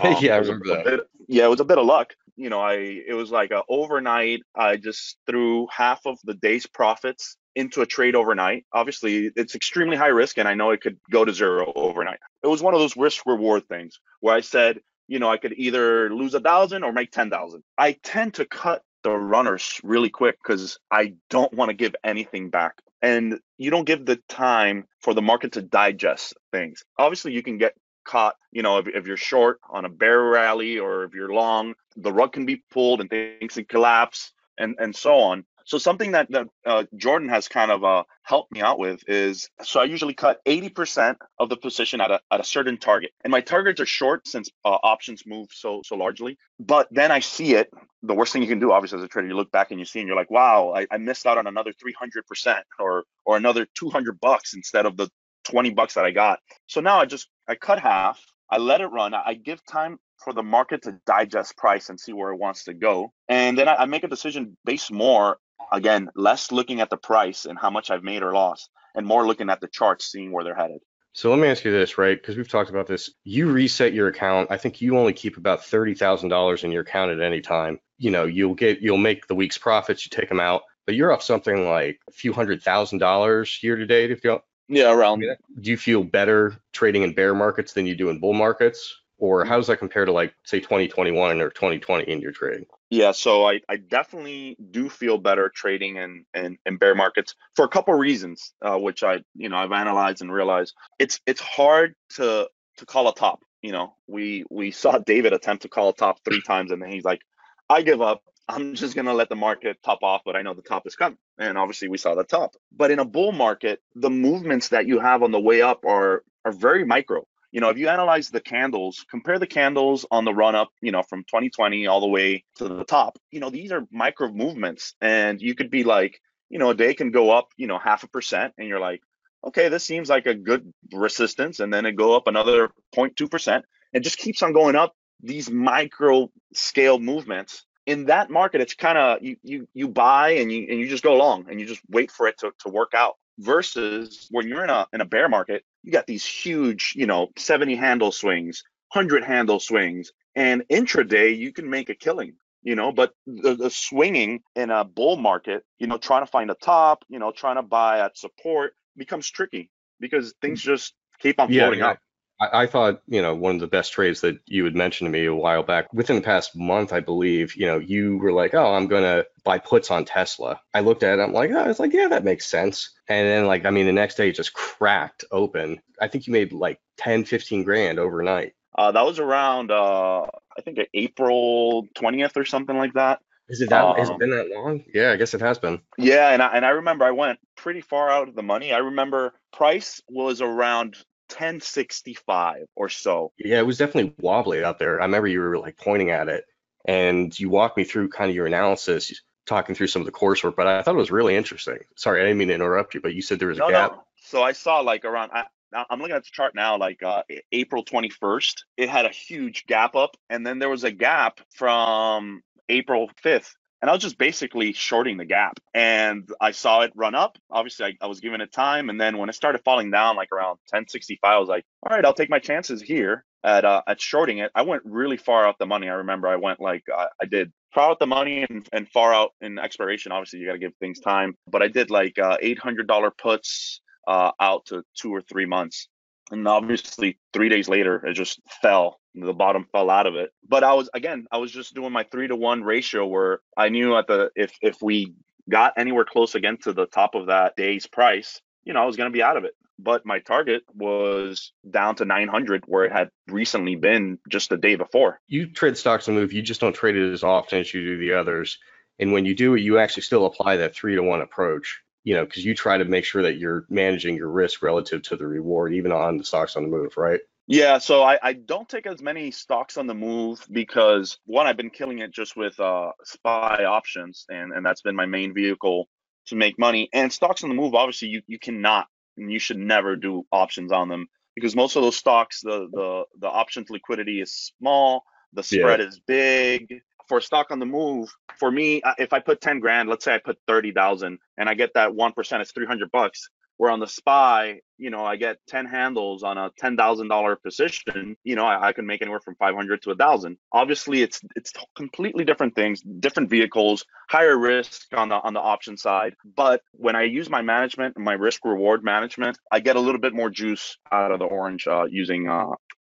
um, 0.01 0.15
yeah, 0.21 0.35
I 0.35 0.37
remember 0.37 0.67
that. 0.67 0.85
Bit, 0.85 0.99
yeah, 1.27 1.45
it 1.45 1.49
was 1.49 1.59
a 1.59 1.65
bit 1.65 1.77
of 1.77 1.85
luck. 1.85 2.13
You 2.35 2.49
know, 2.49 2.59
I 2.59 2.73
it 2.75 3.13
was 3.15 3.31
like 3.31 3.51
a 3.51 3.63
overnight. 3.69 4.41
I 4.55 4.77
just 4.77 5.17
threw 5.27 5.67
half 5.71 6.01
of 6.05 6.17
the 6.23 6.33
day's 6.33 6.65
profits 6.65 7.37
into 7.55 7.81
a 7.81 7.85
trade 7.85 8.15
overnight. 8.15 8.65
Obviously, 8.73 9.31
it's 9.35 9.55
extremely 9.55 9.97
high 9.97 10.07
risk, 10.07 10.37
and 10.37 10.47
I 10.47 10.53
know 10.53 10.71
it 10.71 10.81
could 10.81 10.97
go 11.11 11.25
to 11.25 11.33
zero 11.33 11.71
overnight. 11.75 12.19
It 12.43 12.47
was 12.47 12.61
one 12.61 12.73
of 12.73 12.79
those 12.79 12.97
risk 12.97 13.25
reward 13.25 13.67
things 13.67 13.99
where 14.21 14.35
I 14.35 14.41
said, 14.41 14.79
you 15.07 15.19
know, 15.19 15.29
I 15.29 15.37
could 15.37 15.53
either 15.57 16.13
lose 16.13 16.33
a 16.33 16.39
thousand 16.39 16.83
or 16.83 16.93
make 16.93 17.11
ten 17.11 17.29
thousand. 17.29 17.63
I 17.77 17.93
tend 18.03 18.35
to 18.35 18.45
cut 18.45 18.83
the 19.03 19.11
runners 19.11 19.79
really 19.83 20.09
quick 20.09 20.37
because 20.41 20.77
I 20.89 21.15
don't 21.29 21.53
want 21.53 21.69
to 21.69 21.73
give 21.73 21.95
anything 22.03 22.49
back. 22.49 22.75
And 23.01 23.39
you 23.57 23.71
don't 23.71 23.85
give 23.85 24.05
the 24.05 24.17
time 24.29 24.87
for 24.99 25.13
the 25.13 25.23
market 25.23 25.53
to 25.53 25.61
digest 25.61 26.35
things. 26.51 26.83
Obviously, 26.97 27.33
you 27.33 27.41
can 27.41 27.57
get 27.57 27.73
caught, 28.03 28.35
you 28.51 28.61
know, 28.61 28.77
if, 28.79 28.87
if 28.87 29.07
you're 29.07 29.17
short 29.17 29.59
on 29.69 29.85
a 29.85 29.89
bear 29.89 30.21
rally 30.21 30.79
or 30.79 31.03
if 31.03 31.13
you're 31.13 31.33
long, 31.33 31.73
the 31.95 32.11
rug 32.11 32.33
can 32.33 32.45
be 32.45 32.63
pulled 32.71 33.01
and 33.01 33.09
things 33.09 33.53
can 33.53 33.65
collapse 33.65 34.31
and, 34.57 34.75
and 34.79 34.95
so 34.95 35.15
on. 35.19 35.45
So 35.65 35.77
something 35.77 36.11
that, 36.11 36.29
that 36.31 36.47
uh, 36.65 36.83
Jordan 36.95 37.29
has 37.29 37.47
kind 37.47 37.71
of 37.71 37.83
uh, 37.83 38.03
helped 38.23 38.51
me 38.51 38.61
out 38.61 38.79
with 38.79 39.03
is 39.07 39.49
so 39.63 39.79
I 39.79 39.85
usually 39.85 40.13
cut 40.13 40.43
80% 40.45 41.15
of 41.39 41.49
the 41.49 41.57
position 41.57 42.01
at 42.01 42.11
a, 42.11 42.19
at 42.31 42.39
a 42.39 42.43
certain 42.43 42.77
target, 42.77 43.11
and 43.23 43.31
my 43.31 43.41
targets 43.41 43.79
are 43.79 43.85
short 43.85 44.27
since 44.27 44.49
uh, 44.65 44.77
options 44.83 45.25
move 45.25 45.47
so 45.51 45.81
so 45.85 45.95
largely. 45.95 46.37
But 46.59 46.87
then 46.91 47.11
I 47.11 47.19
see 47.19 47.55
it. 47.55 47.71
The 48.03 48.13
worst 48.13 48.33
thing 48.33 48.41
you 48.41 48.47
can 48.47 48.59
do, 48.59 48.71
obviously, 48.71 48.97
as 48.97 49.05
a 49.05 49.07
trader, 49.07 49.27
you 49.27 49.35
look 49.35 49.51
back 49.51 49.71
and 49.71 49.79
you 49.79 49.85
see, 49.85 49.99
and 49.99 50.07
you're 50.07 50.17
like, 50.17 50.31
wow, 50.31 50.73
I, 50.75 50.87
I 50.91 50.97
missed 50.97 51.25
out 51.25 51.37
on 51.37 51.47
another 51.47 51.71
300% 51.71 52.61
or 52.79 53.03
or 53.25 53.37
another 53.37 53.67
200 53.75 54.19
bucks 54.19 54.53
instead 54.53 54.85
of 54.85 54.97
the 54.97 55.09
20 55.45 55.71
bucks 55.71 55.95
that 55.95 56.05
I 56.05 56.11
got. 56.11 56.39
So 56.67 56.81
now 56.81 56.99
I 56.99 57.05
just 57.05 57.27
I 57.47 57.55
cut 57.55 57.79
half, 57.79 58.23
I 58.49 58.57
let 58.57 58.81
it 58.81 58.87
run, 58.87 59.13
I 59.13 59.33
give 59.33 59.65
time 59.65 59.97
for 60.23 60.33
the 60.33 60.43
market 60.43 60.83
to 60.83 60.99
digest 61.05 61.57
price 61.57 61.89
and 61.89 61.99
see 61.99 62.13
where 62.13 62.31
it 62.31 62.37
wants 62.37 62.65
to 62.65 62.73
go. 62.73 63.11
And 63.27 63.57
then 63.57 63.67
I, 63.67 63.75
I 63.75 63.85
make 63.85 64.03
a 64.03 64.07
decision 64.07 64.55
based 64.65 64.91
more 64.91 65.37
again, 65.71 66.09
less 66.15 66.51
looking 66.51 66.81
at 66.81 66.89
the 66.89 66.97
price 66.97 67.45
and 67.45 67.57
how 67.57 67.69
much 67.69 67.89
I've 67.91 68.03
made 68.03 68.23
or 68.23 68.33
lost, 68.33 68.69
and 68.95 69.05
more 69.05 69.25
looking 69.25 69.49
at 69.49 69.61
the 69.61 69.67
charts, 69.67 70.11
seeing 70.11 70.31
where 70.31 70.43
they're 70.43 70.55
headed. 70.55 70.79
So 71.13 71.29
let 71.29 71.39
me 71.39 71.47
ask 71.47 71.65
you 71.65 71.71
this, 71.71 71.97
right? 71.97 72.17
Because 72.19 72.37
we've 72.37 72.47
talked 72.47 72.69
about 72.69 72.87
this. 72.87 73.13
You 73.25 73.51
reset 73.51 73.93
your 73.93 74.07
account. 74.07 74.49
I 74.49 74.57
think 74.57 74.79
you 74.79 74.97
only 74.97 75.11
keep 75.11 75.37
about 75.37 75.63
thirty 75.63 75.93
thousand 75.93 76.29
dollars 76.29 76.63
in 76.63 76.71
your 76.71 76.83
account 76.83 77.11
at 77.11 77.19
any 77.19 77.41
time. 77.41 77.79
You 77.97 78.11
know, 78.11 78.25
you'll 78.25 78.55
get 78.55 78.79
you'll 78.79 78.97
make 78.97 79.27
the 79.27 79.35
week's 79.35 79.57
profits. 79.57 80.05
You 80.05 80.09
take 80.09 80.29
them 80.29 80.39
out, 80.39 80.61
but 80.85 80.95
you're 80.95 81.11
up 81.11 81.21
something 81.21 81.67
like 81.67 81.99
a 82.07 82.13
few 82.13 82.31
hundred 82.31 82.63
thousand 82.63 82.99
dollars 82.99 83.59
year 83.61 83.75
to 83.75 83.85
date. 83.85 84.11
If 84.11 84.23
you 84.23 84.39
yeah, 84.71 84.91
around. 84.91 85.21
Do 85.21 85.69
you 85.69 85.77
feel 85.77 86.03
better 86.03 86.55
trading 86.71 87.03
in 87.03 87.13
bear 87.13 87.35
markets 87.35 87.73
than 87.73 87.85
you 87.85 87.95
do 87.95 88.09
in 88.09 88.19
bull 88.19 88.33
markets? 88.33 88.97
Or 89.17 89.45
how 89.45 89.57
does 89.57 89.67
that 89.67 89.77
compare 89.77 90.05
to 90.05 90.11
like 90.11 90.33
say 90.45 90.59
2021 90.59 91.41
or 91.41 91.49
2020 91.51 92.05
in 92.05 92.21
your 92.21 92.31
trading? 92.31 92.65
Yeah, 92.89 93.11
so 93.11 93.47
I, 93.47 93.61
I 93.69 93.77
definitely 93.77 94.57
do 94.71 94.89
feel 94.89 95.17
better 95.17 95.49
trading 95.49 95.97
in, 95.97 96.25
in, 96.33 96.57
in 96.65 96.77
bear 96.77 96.95
markets 96.95 97.35
for 97.55 97.63
a 97.63 97.69
couple 97.69 97.93
of 97.93 97.99
reasons, 97.99 98.53
uh, 98.61 98.77
which 98.77 99.03
I 99.03 99.19
you 99.35 99.49
know 99.49 99.57
I've 99.57 99.71
analyzed 99.71 100.21
and 100.21 100.33
realized 100.33 100.73
it's 100.97 101.19
it's 101.27 101.41
hard 101.41 101.93
to 102.15 102.49
to 102.77 102.85
call 102.85 103.07
a 103.09 103.13
top. 103.13 103.43
You 103.61 103.73
know, 103.73 103.93
we 104.07 104.45
we 104.49 104.71
saw 104.71 104.97
David 105.05 105.33
attempt 105.33 105.63
to 105.63 105.69
call 105.69 105.89
a 105.89 105.93
top 105.93 106.23
three 106.25 106.41
times, 106.41 106.71
and 106.71 106.81
then 106.81 106.91
he's 106.91 107.05
like, 107.05 107.21
I 107.69 107.81
give 107.83 108.01
up. 108.01 108.23
I'm 108.47 108.75
just 108.75 108.95
going 108.95 109.05
to 109.05 109.13
let 109.13 109.29
the 109.29 109.35
market 109.35 109.77
top 109.83 110.03
off, 110.03 110.21
but 110.25 110.35
I 110.35 110.41
know 110.41 110.53
the 110.53 110.61
top 110.61 110.85
is 110.85 110.95
coming. 110.95 111.17
And 111.37 111.57
obviously 111.57 111.87
we 111.87 111.97
saw 111.97 112.15
the 112.15 112.23
top. 112.23 112.55
But 112.75 112.91
in 112.91 112.99
a 112.99 113.05
bull 113.05 113.31
market, 113.31 113.81
the 113.95 114.09
movements 114.09 114.69
that 114.69 114.87
you 114.87 114.99
have 114.99 115.23
on 115.23 115.31
the 115.31 115.39
way 115.39 115.61
up 115.61 115.85
are 115.85 116.23
are 116.43 116.51
very 116.51 116.85
micro. 116.85 117.25
You 117.51 117.59
know, 117.59 117.69
if 117.69 117.77
you 117.77 117.89
analyze 117.89 118.29
the 118.29 118.39
candles, 118.39 119.05
compare 119.09 119.37
the 119.37 119.47
candles 119.47 120.05
on 120.09 120.23
the 120.23 120.33
run 120.33 120.55
up, 120.55 120.69
you 120.81 120.91
know, 120.91 121.03
from 121.03 121.23
2020 121.23 121.85
all 121.87 121.99
the 121.99 122.07
way 122.07 122.45
to 122.55 122.67
the 122.67 122.85
top, 122.85 123.19
you 123.29 123.41
know, 123.41 123.49
these 123.49 123.71
are 123.73 123.85
micro 123.91 124.31
movements. 124.31 124.95
And 125.01 125.41
you 125.41 125.53
could 125.53 125.69
be 125.69 125.83
like, 125.83 126.21
you 126.49 126.59
know, 126.59 126.69
a 126.69 126.75
day 126.75 126.93
can 126.93 127.11
go 127.11 127.29
up, 127.31 127.49
you 127.57 127.67
know, 127.67 127.77
half 127.77 128.03
a 128.03 128.07
percent. 128.07 128.53
And 128.57 128.67
you're 128.67 128.79
like, 128.79 129.01
okay, 129.45 129.67
this 129.67 129.83
seems 129.83 130.09
like 130.09 130.27
a 130.27 130.33
good 130.33 130.73
resistance. 130.93 131.59
And 131.59 131.73
then 131.73 131.85
it 131.85 131.93
go 131.93 132.15
up 132.15 132.27
another 132.27 132.69
0.2%. 132.95 133.63
It 133.93 133.99
just 133.99 134.17
keeps 134.17 134.41
on 134.43 134.53
going 134.53 134.75
up. 134.75 134.95
These 135.21 135.51
micro 135.51 136.31
scale 136.53 136.99
movements 136.99 137.65
in 137.85 138.05
that 138.05 138.29
market, 138.29 138.61
it's 138.61 138.73
kind 138.73 138.97
of 138.97 139.21
you, 139.21 139.37
you 139.43 139.67
you 139.73 139.87
buy 139.87 140.31
and 140.31 140.51
you 140.51 140.67
and 140.69 140.79
you 140.79 140.87
just 140.87 141.03
go 141.03 141.13
along 141.13 141.47
and 141.49 141.59
you 141.59 141.65
just 141.65 141.81
wait 141.89 142.11
for 142.11 142.27
it 142.27 142.37
to, 142.39 142.51
to 142.59 142.69
work 142.69 142.93
out. 142.95 143.15
Versus 143.39 144.27
when 144.29 144.47
you're 144.47 144.63
in 144.63 144.69
a 144.69 144.87
in 144.93 145.01
a 145.01 145.05
bear 145.05 145.27
market, 145.27 145.63
you 145.83 145.91
got 145.91 146.05
these 146.05 146.25
huge, 146.25 146.93
you 146.95 147.07
know, 147.07 147.29
70 147.37 147.75
handle 147.75 148.11
swings, 148.11 148.63
100 148.93 149.23
handle 149.23 149.59
swings, 149.59 150.11
and 150.35 150.63
intraday 150.69 151.35
you 151.35 151.51
can 151.51 151.69
make 151.69 151.89
a 151.89 151.95
killing 151.95 152.33
you 152.63 152.75
know 152.75 152.91
but 152.91 153.13
the, 153.25 153.55
the, 153.55 153.69
swinging 153.69 154.41
in 154.55 154.69
a 154.69 154.83
bull 154.83 155.17
market 155.17 155.63
you 155.79 155.87
know 155.87 155.97
trying 155.97 156.21
to 156.21 156.31
find 156.31 156.51
a 156.51 156.55
top 156.55 157.03
you 157.09 157.19
know 157.19 157.31
trying 157.31 157.55
to 157.55 157.63
buy 157.63 157.99
at 157.99 158.17
support 158.17 158.73
becomes 158.97 159.29
tricky 159.29 159.69
because 159.99 160.33
things 160.41 160.61
mm. 160.61 160.65
just 160.65 160.93
keep 161.19 161.39
on 161.39 161.47
floating 161.47 161.79
yeah, 161.79 161.91
up 161.91 161.99
I, 162.41 162.63
I 162.63 162.67
thought, 162.67 163.01
you 163.07 163.21
know, 163.21 163.35
one 163.35 163.55
of 163.55 163.61
the 163.61 163.67
best 163.67 163.93
trades 163.93 164.21
that 164.21 164.39
you 164.47 164.65
had 164.65 164.75
mentioned 164.75 165.07
to 165.07 165.11
me 165.11 165.25
a 165.25 165.33
while 165.33 165.63
back, 165.63 165.93
within 165.93 166.15
the 166.15 166.21
past 166.21 166.55
month, 166.55 166.91
I 166.91 166.99
believe, 166.99 167.55
you 167.55 167.67
know, 167.67 167.77
you 167.77 168.17
were 168.17 168.33
like, 168.33 168.53
oh, 168.55 168.73
I'm 168.73 168.87
going 168.87 169.03
to 169.03 169.27
buy 169.43 169.59
puts 169.59 169.91
on 169.91 170.05
Tesla. 170.05 170.59
I 170.73 170.79
looked 170.79 171.03
at 171.03 171.19
it, 171.19 171.21
I'm 171.21 171.33
like, 171.33 171.51
oh, 171.51 171.69
it's 171.69 171.79
like, 171.79 171.93
yeah, 171.93 172.07
that 172.09 172.23
makes 172.23 172.47
sense. 172.47 172.89
And 173.07 173.27
then, 173.27 173.45
like, 173.45 173.65
I 173.65 173.69
mean, 173.69 173.85
the 173.85 173.93
next 173.93 174.15
day 174.15 174.29
it 174.29 174.35
just 174.35 174.53
cracked 174.53 175.23
open. 175.31 175.81
I 176.01 176.07
think 176.07 176.27
you 176.27 176.33
made 176.33 176.51
like 176.51 176.79
10, 176.97 177.25
15 177.25 177.63
grand 177.63 177.99
overnight. 177.99 178.53
Uh, 178.75 178.91
that 178.91 179.05
was 179.05 179.19
around, 179.19 179.69
uh, 179.69 180.21
I 180.23 180.61
think, 180.63 180.79
April 180.93 181.87
20th 181.95 182.37
or 182.37 182.45
something 182.45 182.77
like 182.77 182.93
that. 182.93 183.19
Is 183.49 183.59
it 183.59 183.69
that? 183.69 183.83
Um, 183.83 183.97
has 183.97 184.09
it 184.09 184.13
um, 184.13 184.19
been 184.19 184.29
that 184.29 184.49
long? 184.49 184.85
Yeah, 184.93 185.11
I 185.11 185.17
guess 185.17 185.33
it 185.33 185.41
has 185.41 185.59
been. 185.59 185.81
Yeah, 185.97 186.29
and 186.29 186.41
I, 186.41 186.47
and 186.55 186.65
I 186.65 186.69
remember 186.69 187.03
I 187.03 187.11
went 187.11 187.37
pretty 187.57 187.81
far 187.81 188.09
out 188.09 188.29
of 188.29 188.35
the 188.35 188.43
money. 188.43 188.71
I 188.71 188.77
remember 188.77 189.33
price 189.51 190.01
was 190.07 190.39
around 190.39 190.95
1065 191.31 192.65
or 192.75 192.89
so. 192.89 193.31
Yeah, 193.37 193.59
it 193.59 193.65
was 193.65 193.77
definitely 193.77 194.13
wobbly 194.19 194.63
out 194.63 194.79
there. 194.79 194.99
I 195.01 195.05
remember 195.05 195.27
you 195.27 195.39
were 195.39 195.57
like 195.57 195.77
pointing 195.77 196.11
at 196.11 196.29
it 196.29 196.45
and 196.85 197.37
you 197.37 197.49
walked 197.49 197.77
me 197.77 197.83
through 197.83 198.09
kind 198.09 198.29
of 198.29 198.35
your 198.35 198.47
analysis, 198.47 199.21
talking 199.45 199.75
through 199.75 199.87
some 199.87 200.01
of 200.01 200.05
the 200.05 200.11
coursework, 200.11 200.55
but 200.55 200.67
I 200.67 200.81
thought 200.81 200.95
it 200.95 200.97
was 200.97 201.11
really 201.11 201.35
interesting. 201.35 201.79
Sorry, 201.95 202.21
I 202.21 202.23
didn't 202.25 202.37
mean 202.37 202.49
to 202.49 202.55
interrupt 202.55 202.93
you, 202.93 203.01
but 203.01 203.13
you 203.13 203.21
said 203.21 203.39
there 203.39 203.49
was 203.49 203.57
a 203.57 203.69
gap. 203.69 203.91
No. 203.91 204.03
So 204.23 204.43
I 204.43 204.51
saw 204.51 204.79
like 204.79 205.05
around, 205.05 205.31
I, 205.33 205.45
I'm 205.89 205.99
looking 205.99 206.15
at 206.15 206.23
the 206.23 206.29
chart 206.31 206.55
now, 206.55 206.77
like 206.77 207.01
uh, 207.03 207.23
April 207.51 207.83
21st, 207.83 208.55
it 208.77 208.89
had 208.89 209.05
a 209.05 209.09
huge 209.09 209.65
gap 209.65 209.95
up. 209.95 210.15
And 210.29 210.45
then 210.45 210.59
there 210.59 210.69
was 210.69 210.83
a 210.83 210.91
gap 210.91 211.39
from 211.55 212.41
April 212.69 213.09
5th 213.23 213.51
and 213.81 213.89
I 213.89 213.93
was 213.93 214.01
just 214.01 214.17
basically 214.17 214.73
shorting 214.73 215.17
the 215.17 215.25
gap. 215.25 215.59
And 215.73 216.29
I 216.39 216.51
saw 216.51 216.81
it 216.81 216.91
run 216.95 217.15
up. 217.15 217.37
Obviously, 217.49 217.85
I, 217.85 218.05
I, 218.05 218.07
was 218.07 218.19
giving 218.19 218.41
it 218.41 218.51
time. 218.51 218.89
And 218.89 219.01
then 219.01 219.17
when 219.17 219.29
it 219.29 219.33
started 219.33 219.61
falling 219.65 219.89
down, 219.89 220.15
like 220.15 220.31
around 220.31 220.59
1065, 220.69 221.19
I 221.23 221.37
was 221.39 221.49
like, 221.49 221.65
all 221.83 221.95
right, 221.95 222.05
I'll 222.05 222.13
take 222.13 222.29
my 222.29 222.39
chances 222.39 222.81
here 222.81 223.25
at 223.43 223.65
uh, 223.65 223.81
at 223.87 223.99
shorting 223.99 224.37
it. 224.37 224.51
I 224.53 224.61
went 224.61 224.83
really 224.85 225.17
far 225.17 225.47
out 225.47 225.57
the 225.57 225.65
money. 225.65 225.89
I 225.89 225.93
remember 225.93 226.27
I 226.27 226.35
went 226.35 226.59
like 226.59 226.83
uh, 226.95 227.07
I 227.19 227.25
did 227.25 227.51
far 227.73 227.89
out 227.89 227.99
the 227.99 228.07
money 228.07 228.45
and, 228.47 228.67
and 228.71 228.87
far 228.89 229.13
out 229.13 229.31
in 229.41 229.57
expiration. 229.57 230.11
Obviously, 230.11 230.39
you 230.39 230.45
got 230.45 230.53
to 230.53 230.59
give 230.59 230.75
things 230.79 230.99
time. 230.99 231.35
But 231.47 231.63
I 231.63 231.67
did 231.67 231.89
like 231.89 232.19
uh, 232.19 232.37
$800 232.37 233.11
puts 233.17 233.81
uh, 234.07 234.31
out 234.39 234.65
to 234.67 234.83
two 234.95 235.13
or 235.13 235.21
three 235.21 235.45
months. 235.45 235.87
And 236.29 236.47
obviously, 236.47 237.17
three 237.33 237.49
days 237.49 237.67
later, 237.67 238.05
it 238.05 238.13
just 238.13 238.39
fell 238.61 239.00
the 239.15 239.33
bottom 239.33 239.65
fell 239.71 239.89
out 239.89 240.07
of 240.07 240.15
it. 240.15 240.31
But 240.47 240.63
I 240.63 240.73
was 240.73 240.89
again, 240.93 241.27
I 241.31 241.37
was 241.37 241.51
just 241.51 241.73
doing 241.73 241.91
my 241.91 242.03
three 242.03 242.27
to 242.27 242.35
one 242.35 242.63
ratio 242.63 243.05
where 243.05 243.39
I 243.57 243.69
knew 243.69 243.95
at 243.97 244.07
the 244.07 244.31
if 244.35 244.53
if 244.61 244.81
we 244.81 245.13
got 245.49 245.73
anywhere 245.77 246.05
close 246.05 246.35
again 246.35 246.57
to 246.63 246.73
the 246.73 246.85
top 246.85 247.15
of 247.15 247.27
that 247.27 247.55
day's 247.55 247.87
price, 247.87 248.41
you 248.63 248.73
know, 248.73 248.81
I 248.81 248.85
was 248.85 248.95
to 248.95 249.09
be 249.09 249.23
out 249.23 249.37
of 249.37 249.43
it. 249.43 249.55
But 249.79 250.05
my 250.05 250.19
target 250.19 250.63
was 250.75 251.53
down 251.67 251.95
to 251.95 252.05
900 252.05 252.65
where 252.67 252.85
it 252.85 252.91
had 252.91 253.09
recently 253.27 253.75
been 253.75 254.19
just 254.29 254.49
the 254.49 254.57
day 254.57 254.75
before. 254.75 255.19
You 255.27 255.47
trade 255.47 255.75
stocks 255.75 256.07
and 256.07 256.15
move, 256.15 256.33
you 256.33 256.43
just 256.43 256.61
don't 256.61 256.75
trade 256.75 256.95
it 256.95 257.11
as 257.11 257.23
often 257.23 257.59
as 257.59 257.73
you 257.73 257.83
do 257.83 257.97
the 257.97 258.13
others. 258.13 258.59
And 258.99 259.11
when 259.11 259.25
you 259.25 259.33
do 259.33 259.55
it, 259.55 259.61
you 259.61 259.79
actually 259.79 260.03
still 260.03 260.27
apply 260.27 260.57
that 260.57 260.75
three 260.75 260.95
to 260.95 261.01
one 261.01 261.21
approach, 261.21 261.81
you 262.03 262.13
know, 262.13 262.25
because 262.25 262.45
you 262.45 262.53
try 262.53 262.77
to 262.77 262.85
make 262.85 263.05
sure 263.05 263.23
that 263.23 263.37
you're 263.37 263.65
managing 263.69 264.15
your 264.15 264.29
risk 264.29 264.61
relative 264.61 265.01
to 265.03 265.15
the 265.15 265.25
reward, 265.25 265.73
even 265.73 265.91
on 265.91 266.17
the 266.17 266.23
stocks 266.23 266.55
on 266.55 266.63
the 266.63 266.69
move, 266.69 266.95
right? 266.97 267.21
Yeah, 267.47 267.79
so 267.79 268.03
I, 268.03 268.17
I 268.21 268.33
don't 268.33 268.69
take 268.69 268.85
as 268.85 269.01
many 269.01 269.31
stocks 269.31 269.77
on 269.77 269.87
the 269.87 269.93
move 269.93 270.45
because 270.51 271.17
one, 271.25 271.47
I've 271.47 271.57
been 271.57 271.69
killing 271.69 271.99
it 271.99 272.11
just 272.11 272.35
with 272.35 272.59
uh, 272.59 272.91
SPY 273.03 273.65
options, 273.65 274.25
and, 274.29 274.53
and 274.53 274.65
that's 274.65 274.81
been 274.81 274.95
my 274.95 275.05
main 275.05 275.33
vehicle 275.33 275.89
to 276.27 276.35
make 276.35 276.57
money. 276.59 276.89
And 276.93 277.11
stocks 277.11 277.43
on 277.43 277.49
the 277.49 277.55
move, 277.55 277.75
obviously, 277.75 278.09
you, 278.09 278.21
you 278.27 278.39
cannot 278.39 278.87
and 279.17 279.31
you 279.31 279.39
should 279.39 279.57
never 279.57 279.95
do 279.95 280.25
options 280.31 280.71
on 280.71 280.87
them 280.87 281.07
because 281.35 281.55
most 281.55 281.75
of 281.75 281.83
those 281.83 281.97
stocks, 281.97 282.41
the 282.41 282.67
the 282.71 283.03
the 283.19 283.27
options 283.27 283.69
liquidity 283.69 284.21
is 284.21 284.33
small, 284.33 285.03
the 285.33 285.43
spread 285.43 285.79
yeah. 285.79 285.87
is 285.87 285.99
big. 285.99 286.81
For 287.07 287.17
a 287.17 287.21
stock 287.21 287.47
on 287.51 287.59
the 287.59 287.65
move, 287.65 288.13
for 288.37 288.49
me, 288.49 288.81
if 288.97 289.11
I 289.11 289.19
put 289.19 289.41
10 289.41 289.59
grand, 289.59 289.89
let's 289.89 290.05
say 290.05 290.13
I 290.15 290.19
put 290.19 290.37
30,000 290.47 291.19
and 291.37 291.49
I 291.49 291.55
get 291.55 291.73
that 291.73 291.89
1%, 291.89 292.39
it's 292.39 292.51
300 292.53 292.89
bucks. 292.89 293.29
Where 293.61 293.69
on 293.69 293.79
the 293.79 293.85
SPY, 293.85 294.61
you 294.79 294.89
know, 294.89 295.05
I 295.05 295.17
get 295.17 295.37
10 295.49 295.67
handles 295.67 296.23
on 296.23 296.35
a 296.39 296.49
$10,000 296.59 297.35
position, 297.43 298.17
you 298.23 298.35
know, 298.35 298.43
I, 298.43 298.69
I, 298.69 298.73
can 298.73 298.87
make 298.87 299.03
anywhere 299.03 299.19
from 299.19 299.35
500 299.35 299.83
to 299.83 299.91
a 299.91 299.95
thousand. 299.95 300.37
Obviously 300.51 301.03
it's, 301.03 301.21
it's 301.35 301.53
completely 301.75 302.25
different 302.25 302.55
things, 302.55 302.81
different 302.81 303.29
vehicles, 303.29 303.85
higher 304.09 304.35
risk 304.35 304.87
on 304.95 305.09
the, 305.09 305.15
on 305.17 305.35
the 305.35 305.39
option 305.39 305.77
side. 305.77 306.15
But 306.35 306.63
when 306.71 306.95
I 306.95 307.03
use 307.03 307.29
my 307.29 307.43
management, 307.43 307.97
and 307.97 308.03
my 308.03 308.13
risk 308.13 308.43
reward 308.45 308.83
management, 308.83 309.37
I 309.51 309.59
get 309.59 309.75
a 309.75 309.79
little 309.79 310.01
bit 310.01 310.15
more 310.15 310.31
juice 310.31 310.77
out 310.91 311.11
of 311.11 311.19
the 311.19 311.25
orange 311.25 311.67
uh, 311.67 311.83
using 311.83 312.29
uh, 312.29 312.47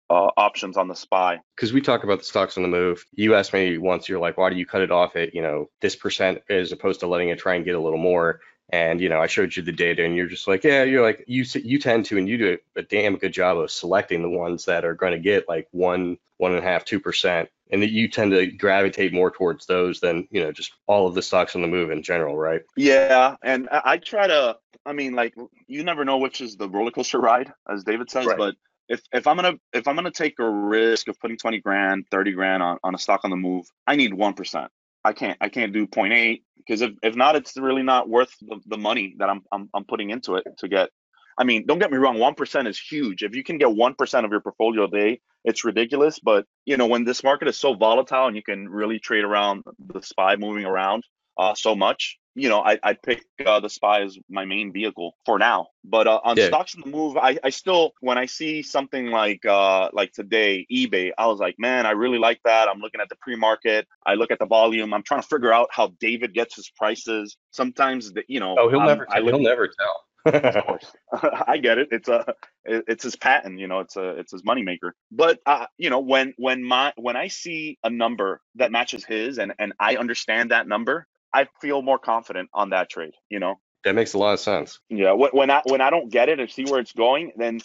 uh, 0.09 0.31
options 0.39 0.79
on 0.79 0.89
the 0.89 0.95
SPY. 0.95 1.41
Because 1.55 1.75
we 1.75 1.83
talk 1.83 2.03
about 2.03 2.21
the 2.21 2.25
stocks 2.25 2.57
on 2.57 2.63
the 2.63 2.71
move. 2.71 3.05
You 3.13 3.35
asked 3.35 3.53
me 3.53 3.77
once, 3.77 4.09
you're 4.09 4.21
like, 4.21 4.39
why 4.39 4.49
do 4.49 4.57
you 4.57 4.65
cut 4.65 4.81
it 4.81 4.91
off 4.91 5.17
at, 5.17 5.35
you 5.35 5.43
know, 5.43 5.67
this 5.83 5.97
percent 5.97 6.39
as 6.49 6.73
opposed 6.73 7.01
to 7.01 7.09
letting 7.09 7.29
it 7.29 7.39
try 7.39 7.57
and 7.57 7.65
get 7.67 7.75
a 7.75 7.81
little 7.81 7.99
more? 7.99 8.41
And 8.73 9.03
you 9.03 9.11
know, 9.11 9.21
I 9.21 9.27
showed 9.27 9.55
you 9.55 9.63
the 9.63 9.71
data, 9.71 10.03
and 10.03 10.17
you're 10.17 10.27
just 10.27 10.49
like, 10.49 10.65
yeah, 10.65 10.83
you're 10.83 11.03
like 11.03 11.25
you 11.27 11.45
you 11.63 11.79
tend 11.79 12.07
to, 12.07 12.17
and 12.17 12.27
you 12.27 12.39
do 12.39 12.59
a 12.75 12.83
damn 12.83 13.19
good 13.19 13.33
job 13.33 13.59
of 13.59 13.71
selecting 13.71 14.23
the 14.23 14.31
ones 14.31 14.65
that 14.65 14.87
are 14.87 14.95
going 14.95 15.13
to 15.13 15.19
get 15.19 15.47
like 15.47 15.69
one, 15.73 16.17
one 16.39 16.53
and 16.53 16.65
a 16.65 16.67
half, 16.67 16.87
two 16.87 16.99
percent, 16.99 17.51
and 17.71 17.83
that 17.83 17.91
you 17.91 18.09
tend 18.09 18.33
to 18.33 18.47
gravitate 18.47 19.13
more 19.13 19.31
towards 19.31 19.67
those 19.67 20.01
than 20.01 20.27
you 20.31 20.43
know 20.43 20.53
just 20.53 20.73
all 20.87 21.07
of 21.07 21.15
the 21.15 21.21
stocks 21.21 21.55
on 21.55 21.61
the 21.61 21.69
move 21.69 21.91
in 21.91 22.03
general, 22.03 22.35
right? 22.35 22.63
Yeah, 22.75 23.37
and 23.43 23.69
I, 23.71 23.99
try 23.99 24.27
to. 24.27 24.57
I 24.87 24.95
mean, 24.95 25.15
like 25.15 25.35
you 25.67 25.85
never 25.85 26.07
know 26.07 26.17
which 26.17 26.41
is 26.41 26.57
the 26.57 26.69
roller 26.69 26.91
coaster 26.91 27.21
ride, 27.21 27.53
as 27.69 27.85
David 27.85 28.11
says, 28.11 28.25
right. 28.25 28.39
but 28.39 28.55
if, 28.89 29.03
if 29.13 29.27
I'm 29.27 29.37
gonna 29.37 29.55
if 29.73 29.87
I'm 29.87 29.97
gonna 29.97 30.11
take 30.11 30.39
a 30.39 30.49
risk 30.49 31.09
of 31.09 31.19
putting 31.21 31.37
20 31.37 31.61
grand, 31.61 32.07
30 32.11 32.33
grand 32.33 32.63
on, 32.63 32.79
on 32.83 32.95
a 32.95 32.99
stock 32.99 33.21
on 33.25 33.31
the 33.31 33.37
move, 33.37 33.67
I 33.87 33.97
need 33.97 34.15
one 34.15 34.35
percent. 34.35 34.71
I 35.05 35.13
can't 35.13 35.37
I 35.41 35.49
can't 35.49 35.73
do 35.73 35.87
0.8 35.87 36.43
because 36.59 36.81
if, 36.81 36.93
if 37.03 37.17
not, 37.17 37.37
it's 37.37 37.57
really 37.57 37.83
not 37.83 38.09
worth 38.09 38.35
the, 38.41 38.61
the 38.67 38.79
money 38.79 39.15
that 39.19 39.29
I'm, 39.29 39.43
I'm 39.51 39.69
I'm 39.75 39.85
putting 39.85 40.11
into 40.11 40.37
it 40.37 40.47
to 40.59 40.69
get. 40.69 40.91
I 41.39 41.45
mean, 41.45 41.67
don't 41.67 41.79
get 41.79 41.91
me 41.91 41.99
wrong, 41.99 42.19
one 42.19 42.35
percent 42.35 42.69
is 42.69 42.79
huge. 42.79 43.23
If 43.23 43.35
you 43.35 43.43
can 43.43 43.59
get 43.59 43.73
one 43.73 43.95
percent 43.95 44.25
of 44.25 44.31
your 44.31 44.41
portfolio 44.41 44.85
a 44.85 44.91
day, 44.91 45.21
it's 45.45 45.65
ridiculous. 45.65 46.21
But 46.21 46.47
you 46.67 46.77
know, 46.77 46.87
when 46.87 47.05
this 47.05 47.25
market 47.25 47.49
is 47.49 47.59
so 47.59 47.75
volatile 47.75 48.27
and 48.27 48.37
you 48.37 48.43
can 48.43 48.69
really 48.69 48.99
trade 48.99 49.25
around 49.25 49.65
the 49.79 50.03
SPY 50.03 50.37
moving 50.37 50.65
around 50.65 51.05
uh, 51.43 51.55
so 51.55 51.75
much, 51.75 52.19
you 52.35 52.49
know, 52.49 52.61
I, 52.61 52.79
I'd 52.83 53.03
pick 53.03 53.25
uh, 53.45 53.61
the 53.61 53.69
SPY 53.69 54.03
as 54.03 54.19
my 54.31 54.45
main 54.45 54.73
vehicle 54.73 55.17
for 55.27 55.39
now. 55.39 55.69
But 55.85 56.07
uh, 56.07 56.21
on 56.25 56.37
yeah. 56.37 56.47
stocks 56.47 56.75
in 56.75 56.81
the 56.81 56.87
move, 56.87 57.17
I, 57.17 57.39
I 57.43 57.51
still, 57.51 57.93
when 58.01 58.17
I 58.17 58.27
see 58.27 58.63
something 58.63 59.09
like 59.09 59.45
uh, 59.45 59.89
like 59.93 60.13
today, 60.13 60.67
eBay, 60.73 61.11
I 61.19 61.27
was 61.27 61.41
like, 61.41 61.57
man, 61.59 61.85
I 61.85 61.91
really 61.91 62.19
like 62.19 62.41
that. 62.45 62.69
I'm 62.69 62.79
looking 62.79 63.01
at 63.01 63.09
the 63.09 63.17
pre-market. 63.17 63.87
I 64.07 64.15
look 64.15 64.31
at 64.31 64.39
the 64.39 64.47
volume. 64.47 64.95
I'm 64.95 65.03
trying 65.03 65.23
to 65.23 65.27
figure 65.27 65.53
out 65.53 65.69
how 65.73 65.93
David 66.01 66.33
gets 66.33 66.55
his 66.57 66.71
prices. 66.71 67.37
Sometimes, 67.51 68.13
the, 68.13 68.23
you 68.29 68.41
know, 68.41 68.57
oh, 68.59 68.71
he'll 68.71 68.85
never, 68.85 69.05
tell. 69.07 69.25
he'll 69.25 69.39
never 69.41 69.69
tell. 69.69 70.05
of 70.25 70.65
course, 70.65 70.87
I 71.49 71.59
get 71.59 71.79
it. 71.79 71.89
It's 71.91 72.09
a, 72.09 72.25
it's 72.65 73.03
his 73.03 73.17
patent. 73.17 73.59
You 73.59 73.67
know, 73.67 73.81
it's 73.81 73.97
a, 73.97 74.11
it's 74.11 74.31
his 74.31 74.43
moneymaker. 74.43 74.93
But 75.11 75.41
uh, 75.47 75.67
you 75.79 75.91
know, 75.91 75.99
when 75.99 76.33
when 76.39 76.63
my 76.63 76.93
when 76.97 77.17
I 77.17 77.27
see 77.27 77.77
a 77.83 77.91
number 77.91 78.41
that 78.55 78.71
matches 78.71 79.05
his, 79.05 79.39
and 79.39 79.53
and 79.59 79.73
I 79.81 79.97
understand 79.97 80.53
that 80.53 80.69
number, 80.69 81.09
I 81.35 81.49
feel 81.61 81.83
more 81.83 81.99
confident 81.99 82.51
on 82.53 82.71
that 82.71 82.91
trade. 82.91 83.15
You 83.31 83.41
know, 83.41 83.57
that 83.85 83.95
makes 83.95 84.15
a 84.15 84.19
lot 84.19 84.35
of 84.35 84.41
sense. 84.41 84.79
Yeah, 84.89 85.13
when 85.13 85.51
I 85.51 85.63
when 85.65 85.81
I 85.81 85.91
don't 85.91 86.11
get 86.11 86.29
it 86.29 86.41
and 86.41 86.51
see 86.51 86.65
where 86.65 86.81
it's 86.81 86.93
going, 86.93 87.33
then 87.37 87.61